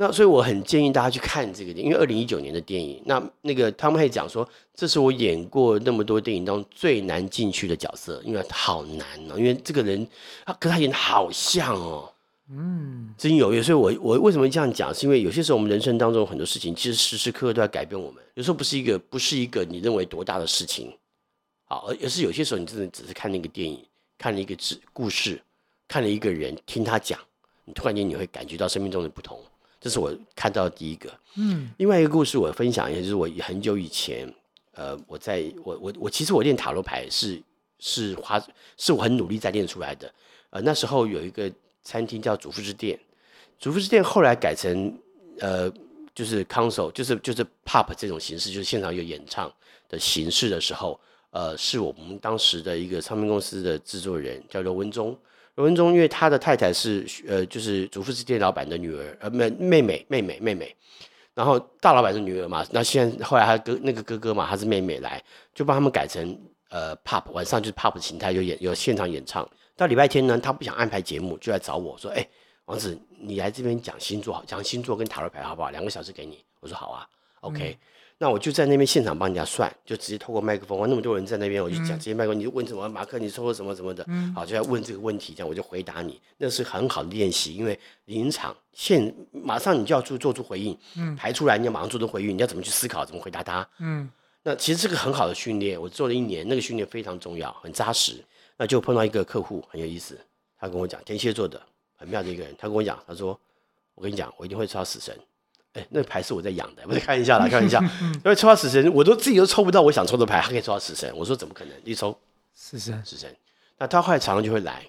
[0.00, 3.02] 那所以我很建议大家去看这个电影，因为二零一九年的电影。
[3.04, 9.34] 那那个汤姆还讲说，这是我演过那么多电影当中最难进去的角色，因为好难哦。
[9.36, 10.06] 因为这个人
[10.44, 12.12] 啊，跟他演的好像哦，
[12.48, 13.52] 嗯，真有。
[13.52, 18.22] 有时候我我为什么这样讲，是因为有些时候我们人生当中很多事情，其实时时刻刻都在改变我们。
[18.34, 20.96] 有时候不是一个不是一个你认为多大的事情，
[21.64, 23.84] 好，而而是有些时候你真的只是看那个电影，
[24.16, 24.54] 看了一个
[24.92, 25.42] 故故事，
[25.88, 27.18] 看了一个人，听他讲，
[27.64, 29.36] 你突然间你会感觉到生命中的不同。
[29.80, 31.08] 这是我看到的第一个。
[31.36, 34.32] 嗯，另外一个故事我分享一下，就是我很久以前，
[34.72, 37.40] 呃，我在我我我其实我练塔罗牌是
[37.78, 38.42] 是花
[38.76, 40.12] 是我很努力在练出来的。
[40.50, 41.50] 呃，那时候有一个
[41.82, 42.98] 餐厅叫祖父之店，
[43.58, 44.92] 祖父之店后来改成
[45.38, 45.70] 呃
[46.14, 49.52] 就是 console，就是就是 pop 这种形式，就是现场有演唱
[49.88, 50.98] 的形式的时候，
[51.30, 55.16] 呃，是我们当时的一个唱片公司的制作人叫刘文忠。
[55.62, 60.76] 文忠因为他的太太是呃就是祖父是店老板的女儿，呃妹妹妹妹妹妹妹。
[61.34, 65.22] 然后大老板的女儿嘛，那现在后来他哥那个哥哥嘛，他是妹妹来，
[65.54, 66.36] 就帮他们改成
[66.68, 69.48] 呃 pop，晚上就是 pop 形态，有演有现场演唱。
[69.76, 72.28] 到礼拜天呢，他不想安排节目，就来找我说：“哎，
[72.64, 75.70] 王子，你来这边讲星座，讲星座跟塔罗牌好不好？
[75.70, 77.06] 两个小时给你。”我说：“好啊
[77.42, 77.78] ，OK。”
[78.20, 84.04] 那我就在那边现场帮人家算，就直接透过麦克风，那么多人在那边，我就讲直接麦克风，你就问什么，马克你抽了什么什么的，
[84.34, 90.76] 好就要问这个问题，这样我就回答你，那是很好的练习，因为临场现马上你就要做做出回应，
[91.16, 94.10] 排出来你要马上做出回应，你要怎么去思考，怎么回答他，嗯，
[94.42, 98.24] 那其实是个很好的训练，我做了一年，那个训练非常重要，很扎实。
[98.60, 100.18] 那就碰到一个客户很有意思，
[100.58, 101.62] 他跟我讲天蝎座的
[101.94, 103.38] 很妙的一个人，他跟我讲，他说
[103.94, 105.16] 我跟你讲，我一定会抽到死神。
[105.74, 107.78] 哎，那牌是我在养的，我在看一下啦，看一下。
[108.00, 111.12] 因为抽到死神，我都自己都抽不到我想抽的牌，他可以抽到死神。
[111.16, 111.74] 我说怎么可能？
[111.84, 112.18] 一抽
[112.54, 113.34] 死神，死神。
[113.76, 114.82] 那他后来常常就会来，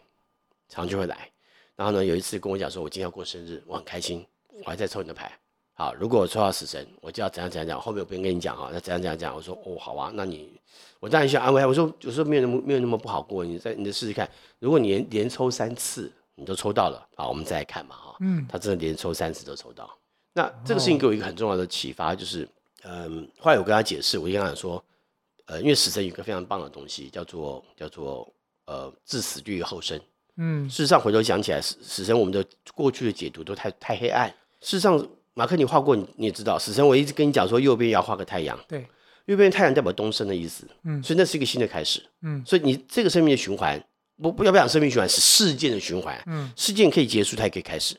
[0.67, 1.29] 常常就会来。
[1.75, 4.25] 然后呢，有一次跟我讲说，我今天要过生日，我很开心，
[4.65, 5.31] 我还在抽你的牌。
[5.73, 7.79] 好，如果我抽到死神，我就要怎样怎样讲。
[7.79, 9.33] 后面我不用跟你讲哈，那怎样怎样讲。
[9.35, 10.51] 我说哦，好啊，那你
[10.99, 11.67] 我当然需要安慰他。
[11.67, 14.29] 我说有时候没有那么没有那么不好过，你再你再试试看。
[14.59, 18.15] 如果你连连抽三次你都抽到了，好，我们再来看嘛哈。
[18.19, 19.89] 嗯，他真的连抽三次都抽到。
[20.33, 22.47] 那这个事情给我一个很重要的启发，就是，
[22.83, 24.83] 嗯，后来我跟他解释，我就跟他说，
[25.45, 28.31] 呃，因为死神有一个非常棒的东西，叫做叫做
[28.65, 29.99] 呃，置死地狱后生。
[30.37, 34.29] 嗯，事实上回头想起来，死死神我们的过去的解读都太太黑暗。
[34.61, 38.87] 事实上，马克你画过，你你也知道，死神我一直跟你讲说，右边要画个太阳，对，
[39.25, 43.83] 右边太阳代表东升的意思，嗯，所以那是一个新的开始，嗯，所以你这个生命的循环，
[44.21, 47.95] 不不要不讲生命循环，是事件的循环，嗯，事件可以结束，它也可以开始。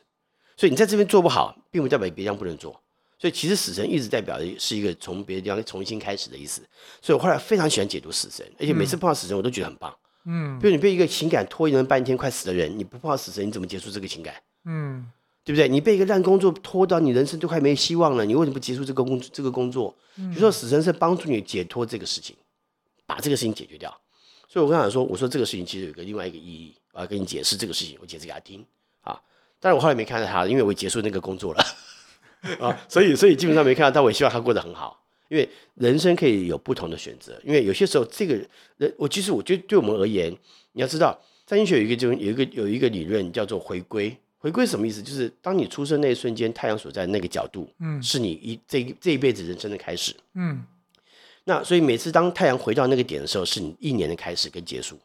[0.61, 2.79] 所以你在这边做不好，并不代表别地方不能做。
[3.19, 6.61] 所以其实死神一直代表的是一个从别的地方重新开始的意思。
[7.01, 9.97] 所以我后来非常喜欢解读死神，而且每次碰到死神，我都觉得很棒。
[10.27, 14.35] 嗯，比如你被一个情感拖延了半天快死的人，你不碰到死神，你怎么结束这个情感？
[14.67, 15.11] 嗯，
[15.43, 15.67] 对不对？
[15.67, 19.97] 你被一个烂工作拖到你人生都快没希望了，你为什么不结束这个工这个工作？
[20.35, 22.37] 就说死神是帮助你解脱这个事情，
[23.07, 23.91] 把这个事情解决掉。
[24.47, 28.63] 所以我跟他说，我说这个事情其实有个另外一个意义，我要跟你解释这个事情，我解释给他听。
[29.61, 31.63] 但是我后来没看到他，因为我结束那个工作了
[32.59, 34.03] 啊，所以所以基本上没看到他。
[34.03, 37.39] 我也希望他过得很好，因为人生可以有不同的选择。
[37.45, 38.35] 因为有些时候，这个
[38.79, 40.35] 人我其实我觉得对我们而言，
[40.73, 44.17] 你要知道，占星学有一个就有一个有一个理论叫做回归。
[44.39, 45.03] 回归什么意思？
[45.03, 50.65] 就是当你出生那一瞬间，太阳所在那个角度，嗯，是你一这这一辈子人生的开始，嗯。
[51.45, 54.99] 那所以每次当太阳回到那个点的时候，是你一年的开始跟结束，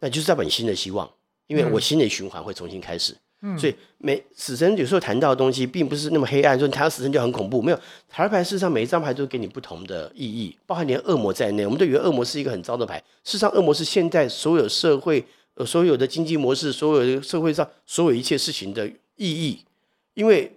[0.00, 1.08] 那就是代表你新的希望，
[1.46, 3.16] 因为我新的循环会重新开始。
[3.58, 6.58] 所以，每死神有时候谈到的东西，并不是那么黑暗。
[6.58, 11.64] 说你谈到死神就很恐怖，没有塔罗牌，事实上每一张牌都给你不同的意义，包含连恶魔在内。
[11.64, 15.24] 我们都以为恶魔是一个很糟的牌，事实上，恶魔是现在所有社会、
[15.54, 18.86] 呃，所有的经济模式、所有的社会上所有一切事情的
[19.16, 19.64] 意义，
[20.12, 20.52] 因为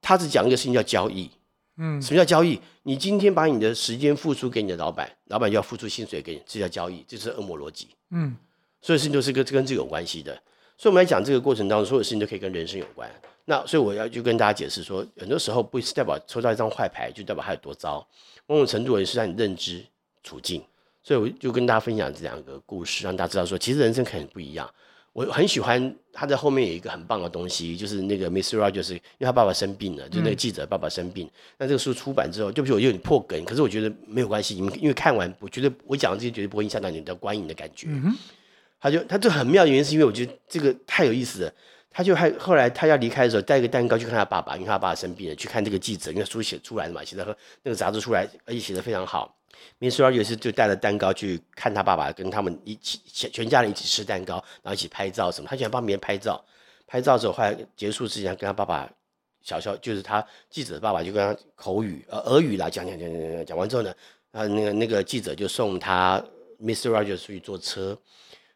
[0.00, 1.30] 他只讲一个事情叫交易。
[1.76, 2.58] 嗯，什么叫交易？
[2.84, 7.88] 你今天把你的时间付出给你的老板，老板就要付出薪水给你，这叫交易，这是恶魔逻辑。
[8.10, 8.36] 嗯，
[8.80, 10.40] 所有事情都是跟跟这有关系的。
[10.82, 13.08] 所以，我们来讲这个过程当中，所有事情都可以跟人生有关。
[13.44, 18.04] 那所以我要就跟大家解释说，很多时候不是代表抽到一张坏牌就代表它有多糟，
[18.48, 19.80] 某种程度也是让你认知
[20.24, 20.60] 处境。
[21.00, 24.68] 所以我就跟大家分享这两个故事，让大家知道说，其实人生可能不一样。
[25.12, 31.30] 我很喜欢他在后面有一个很棒的东西，就是那个 Miss Rogers，因为他爸爸生病了，就那个记者爸爸生病。
[31.58, 37.86] 那这个书出版之后，就不起我有点破梗，可是我觉得没有关系，你们因为看完，我觉得我讲的这些绝对不会影响到你的观影的感觉。
[38.82, 41.52] 他就他就很妙的原因是因为我觉得这个太有意思了。
[41.94, 49.36] 他就还后来他要离开的时候带一个蛋糕去看他爸爸，因为他爸爸生病了，去看这个记者，因为书写出来的嘛，写的和那个杂志出来，而且写的非常好。
[49.78, 55.46] 明书也是就带了蛋糕去看他爸爸，跟他们一起全家人一起吃蛋糕，然后一起拍照什么。
[55.48, 56.42] 他喜欢帮别人拍照，
[56.86, 58.90] 拍照之后后来结束之前跟他爸爸
[59.42, 63.94] 小小就是他记者的爸爸就跟他口语呃俄语来讲讲讲讲讲讲完之后呢，
[64.30, 66.24] 啊那个那个记者就送他
[66.58, 66.88] Mr.
[66.88, 67.98] Rogers 出去坐车。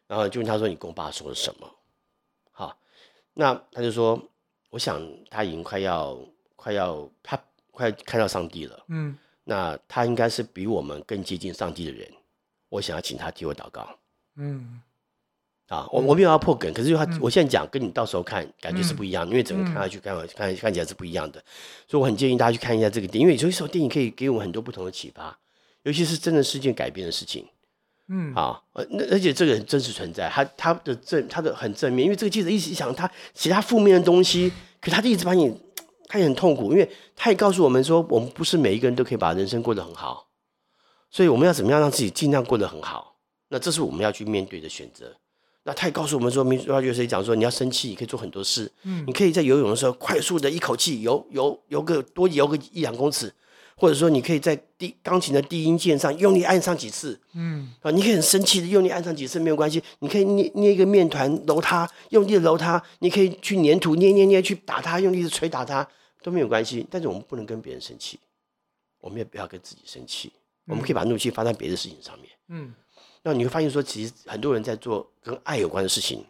[0.07, 1.69] 然后就问他说：“你跟我爸说了什么？”
[2.51, 2.77] 好，
[3.33, 4.21] 那他就说
[4.71, 6.17] ：“我想他已经快要
[6.55, 7.37] 快要他
[7.71, 8.83] 快看到上帝了。
[8.87, 12.09] 嗯，那他应该是比我们更接近上帝的人。
[12.69, 13.87] 我想要请他替我祷告。
[14.35, 14.81] 嗯，
[15.67, 21.43] 啊，我我没有要破梗，可是他我现在讲跟你到时候看感觉是不一样，因为整个看下去看看看起来是不一样的。
[21.87, 25.37] 所以我很建议大家去看一下这个电影，因为有时候电影可以给我们很多不同的启发，
[25.83, 27.47] 尤其是真的事件改变的事情。
[28.09, 35.53] 嗯，啊，呃，那而且这个人真实存在，他他的正他的很正面，因为这个记者一直想他其他负面的东西，可他就一直把你，
[36.07, 40.29] 他也很痛苦，因为他也告诉我们说，我们不是每一个人都可以把人生过得很好，
[41.11, 43.17] 所以我们要怎么样让自己尽量过得很好，
[43.49, 45.13] 那这是我们要去面对的选择。
[45.63, 53.33] 那他也告诉我们说，民主化学讲说，你要生气，你可以做很多事，嗯，你可以在游泳的时候快速的一口气游游游个多游个一两公尺。
[53.79, 59.81] 或者说，你可以在低钢琴的低音键上用力按上几次，嗯，啊，你可以很生气的用力按上几次没有关系。
[59.99, 62.81] 你可以捏捏一个面团揉它，用力的揉它。
[62.99, 65.87] 你可以去粘土捏捏捏去打它，用力的捶打它
[66.23, 66.87] 都没有关系。
[66.89, 68.19] 但是我们不能跟别人生气，
[68.99, 70.33] 我们也不要跟自己生气。
[70.65, 72.73] 我们可以把怒气发在别的事情上面，嗯，
[73.21, 76.25] 那你会发现说，其实很多人在做跟爱有关的事情，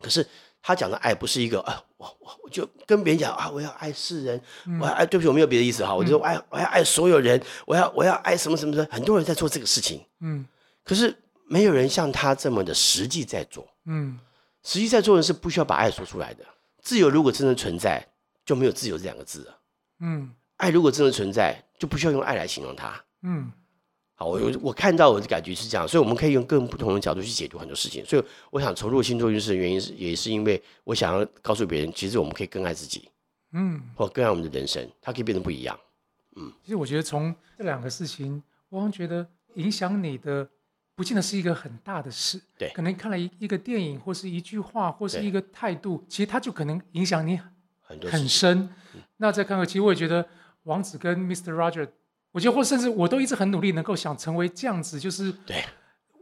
[0.00, 0.26] 可是。
[0.62, 4.40] 他讲的爱不是一个啊，我我我就跟别人讲啊，我要爱世人，
[4.80, 10.46] 我要爱，对不起，我没有别的意思哈，我就说爱，我要爱所有人，我要我要爱什么什么的，很多人在做这个事情，嗯，
[10.84, 11.12] 可是
[11.46, 14.18] 没有人像他这么的实际在做，嗯，
[14.62, 16.44] 实际在做的是不需要把爱说出来的。
[16.80, 18.06] 自由如果真的存在，
[18.44, 19.58] 就没有自由这两个字了，
[20.00, 23.50] 嗯，爱如果真的存在，就不需要用爱来形容它，嗯。
[24.24, 28.04] 我我看到我的感觉是这样，所以我们可以用更不同的角度去解读很多事情。
[28.04, 33.08] 所以我想投入星座运势的原因是，也是因为我想要告诉别人，其实我们可以更爱自己，
[33.52, 35.78] 嗯，或更爱我们的人生，它可以变得不一样，
[36.36, 36.52] 嗯。
[36.62, 40.48] 其实我觉得从这两个事情，我觉得影响你的，
[40.94, 47.40] 不见得是一个很大的事，对，可能看了一一个电影，或是一句话，或是一个态度，其实它就可能影响你
[48.10, 48.68] 很深。
[49.16, 50.26] 那再看看，其实我也觉得
[50.64, 51.52] 王子跟 Mr.
[51.54, 51.88] Roger。
[52.32, 55.62] 我觉得，或甚至我都一直很努力，能够想成为这样子，就是对，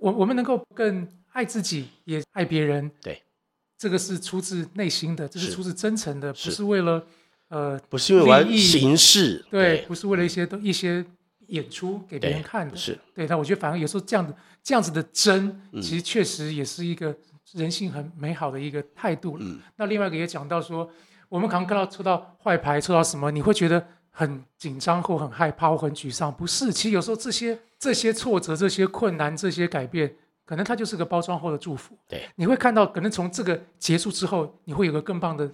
[0.00, 2.90] 我我们能够更爱自己，也爱别人。
[3.00, 3.22] 对，
[3.78, 7.06] 这个是出自内心的，这是出自真诚的，不是为了
[7.48, 11.04] 呃，不是因为玩形式，对，不是为了一些都一些
[11.46, 12.76] 演出给别人看的。
[12.76, 14.34] 是对，但我觉得反而有时候这样的
[14.64, 17.16] 这样子的真，其实确实也是一个
[17.52, 19.46] 人性很美好的一个态度了。
[19.76, 20.90] 那另外一个也讲到说，
[21.28, 23.86] 我们可能看到抽到坏牌，抽到什么，你会觉得。
[24.20, 26.70] 很紧张或很害怕或很沮丧，不是。
[26.70, 30.14] 其实有时候这些这些挫折、这些困难、这些改变，
[30.44, 31.96] 可能它就是个包装后的祝福。
[32.06, 35.50] 对，你会看到，可能从这个结束之后，你会有个更棒的，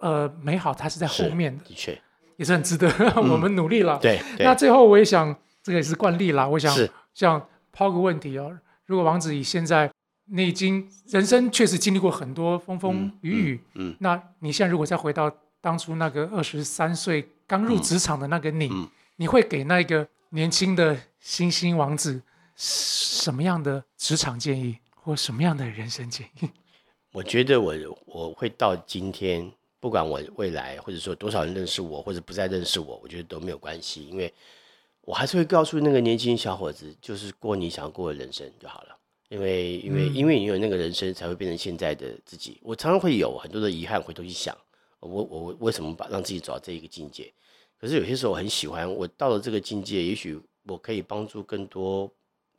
[0.00, 1.62] 呃，美好，它是在后面的。
[1.64, 1.96] 的确，
[2.36, 3.96] 也是很值得 我们努力了。
[3.98, 4.20] 对。
[4.40, 5.32] 那最后我也想，
[5.62, 6.48] 这个也是惯例啦。
[6.48, 6.76] 我想，
[7.14, 9.88] 想抛个问题哦，如果王子以现在
[10.24, 15.30] 你已经人生确实经历过很多风风雨雨，嗯，那你现在如果再回到
[15.60, 17.28] 当初那个二十三岁。
[17.52, 18.70] 刚入职场的那个你，
[19.16, 22.22] 你会给那个年轻的新兴王子
[22.56, 26.48] 什么样的职场建议，或什么样的人生建议？
[27.12, 27.74] 我觉得我
[28.06, 34.32] 我会到今天，不管我未来或者说多少人认识我，或者不再认识我，我觉得都没有关系，因为
[35.02, 38.96] 我还是会告诉那个年轻小伙子，就是过你想要过的人生就好了。
[39.28, 42.58] 因为因为因为你有那个人生，才会变成现在的自己。
[42.62, 44.56] 我常常会有很多的遗憾，回头去想，
[45.02, 47.30] 我我为什么把让自己走到这一个境界？
[47.80, 52.08] 可是有些时候我很喜欢，我到了这个境界，也许我可以帮助更多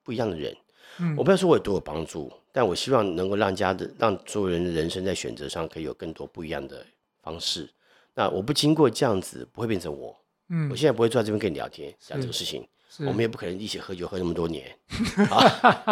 [0.04, 0.54] 不一样的人。
[1.00, 6.86] 嗯，我不要说我有多有帮助，但我希望能够让家的让所有人的人生在选择上可以有更多不一样的
[7.22, 7.70] 方式。
[8.14, 10.14] 那我不经过这样子，不会变成我。
[10.50, 12.68] 嗯，我现在不会坐在这边跟你聊天讲这个事情，
[13.00, 14.70] 我们也不可能一起喝酒喝那么多年。
[15.30, 15.40] 好，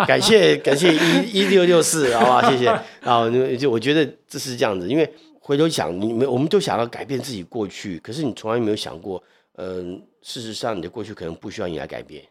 [0.06, 2.68] 感谢感谢一一六六四，好吧，谢谢。
[2.99, 5.10] 啊，就我觉得这是这样子，因为。
[5.44, 9.22] 回头想，你没我们都想要改变自己过去，可是你从来没有想过，
[9.54, 12.24] 嗯，事实上你的过去可能不需要你来改变。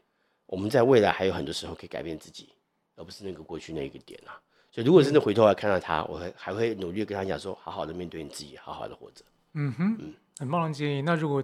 [0.46, 2.50] 我们在未来还有很多时候可以改变自己，
[2.94, 4.38] 而不是那个过去那一个点啊。
[4.70, 9.24] 所以如果真的回头来看到他，我还还会努力跟他讲说，好好的面对你自己，好好的活着。
[9.54, 11.02] 嗯哼，嗯，很棒的建议。
[11.02, 11.42] 那如果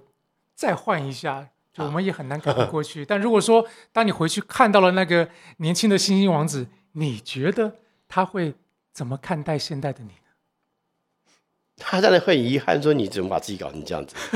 [0.55, 3.05] 再换一下，就我们也很难改变过去。
[3.05, 7.75] 但如果说当你回去看到了那个年轻的星星王子，你觉得
[8.07, 8.55] 他会
[8.93, 10.11] 怎么看待现在的你？
[11.79, 14.15] 他当然会遗憾，说你怎么把自己搞成这样子？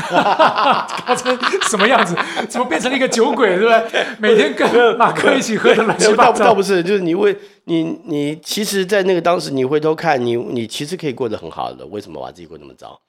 [1.06, 1.36] 搞成
[1.70, 2.14] 什么样子？
[2.48, 3.56] 怎么变成了一个酒鬼？
[3.58, 4.06] 对不对？
[4.20, 6.44] 每天跟马克一起喝的乱七八糟。
[6.44, 7.34] 倒不是，就是你为
[7.64, 11.86] 你你，其实，在那个当时，你回头看你，你其实可以过得很好的。
[11.86, 13.00] 为什么把自己过那么糟？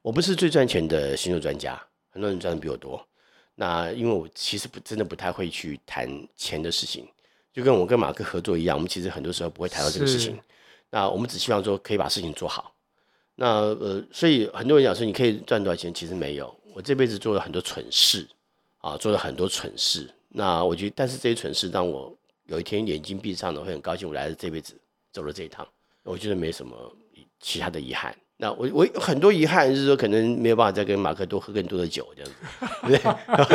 [0.00, 1.80] 我不是最赚钱的星座专家，
[2.10, 3.04] 很多人赚的比我多。
[3.56, 7.06] 那因为我其实不真的不太会去谈钱的事情，
[7.52, 10.38] 就跟我跟马克合作一样，我们其实很多时候不会谈到这个事情。
[10.90, 12.71] 那我们只希望说可以把事情做好。
[13.42, 16.54] 那呃，所以很多人讲说你可以赚多少钱，其实没有。
[16.72, 18.24] 我这辈子做了很多蠢事，
[18.78, 20.08] 啊，做了很多蠢事。
[20.28, 22.16] 那我觉得，但是这些蠢事让我
[22.46, 24.74] 有一天眼睛闭上了，会很高兴，我来了这辈子
[25.10, 25.66] 走了这一趟。
[26.04, 26.72] 我觉得没什么
[27.40, 28.14] 其他的遗憾。
[28.36, 32.38] 那我我有很多遗憾，就是说可能没有办法再跟马克多喝更多的酒这样子。
[32.86, 32.98] 对，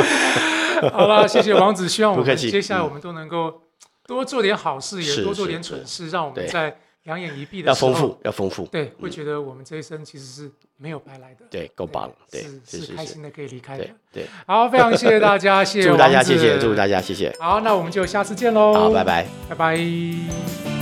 [0.92, 3.62] 好了，谢谢王子，希望我们接下来我们都能够
[4.06, 6.78] 多做点好事，也多做点蠢事，让我们在
[7.08, 13.88] 两眼一闭的时候，要丰富，要丰富，对，会觉得我们这一生其实是没有白来的，对，够棒，对，是开心的可以离开的。
[14.12, 14.26] 对。
[14.46, 19.26] 好，非常谢谢大家， 谢谢祝大家谢谢，祝大家谢谢，好，那我们就下次见喽，好，拜，拜。
[19.48, 20.77] 拜拜。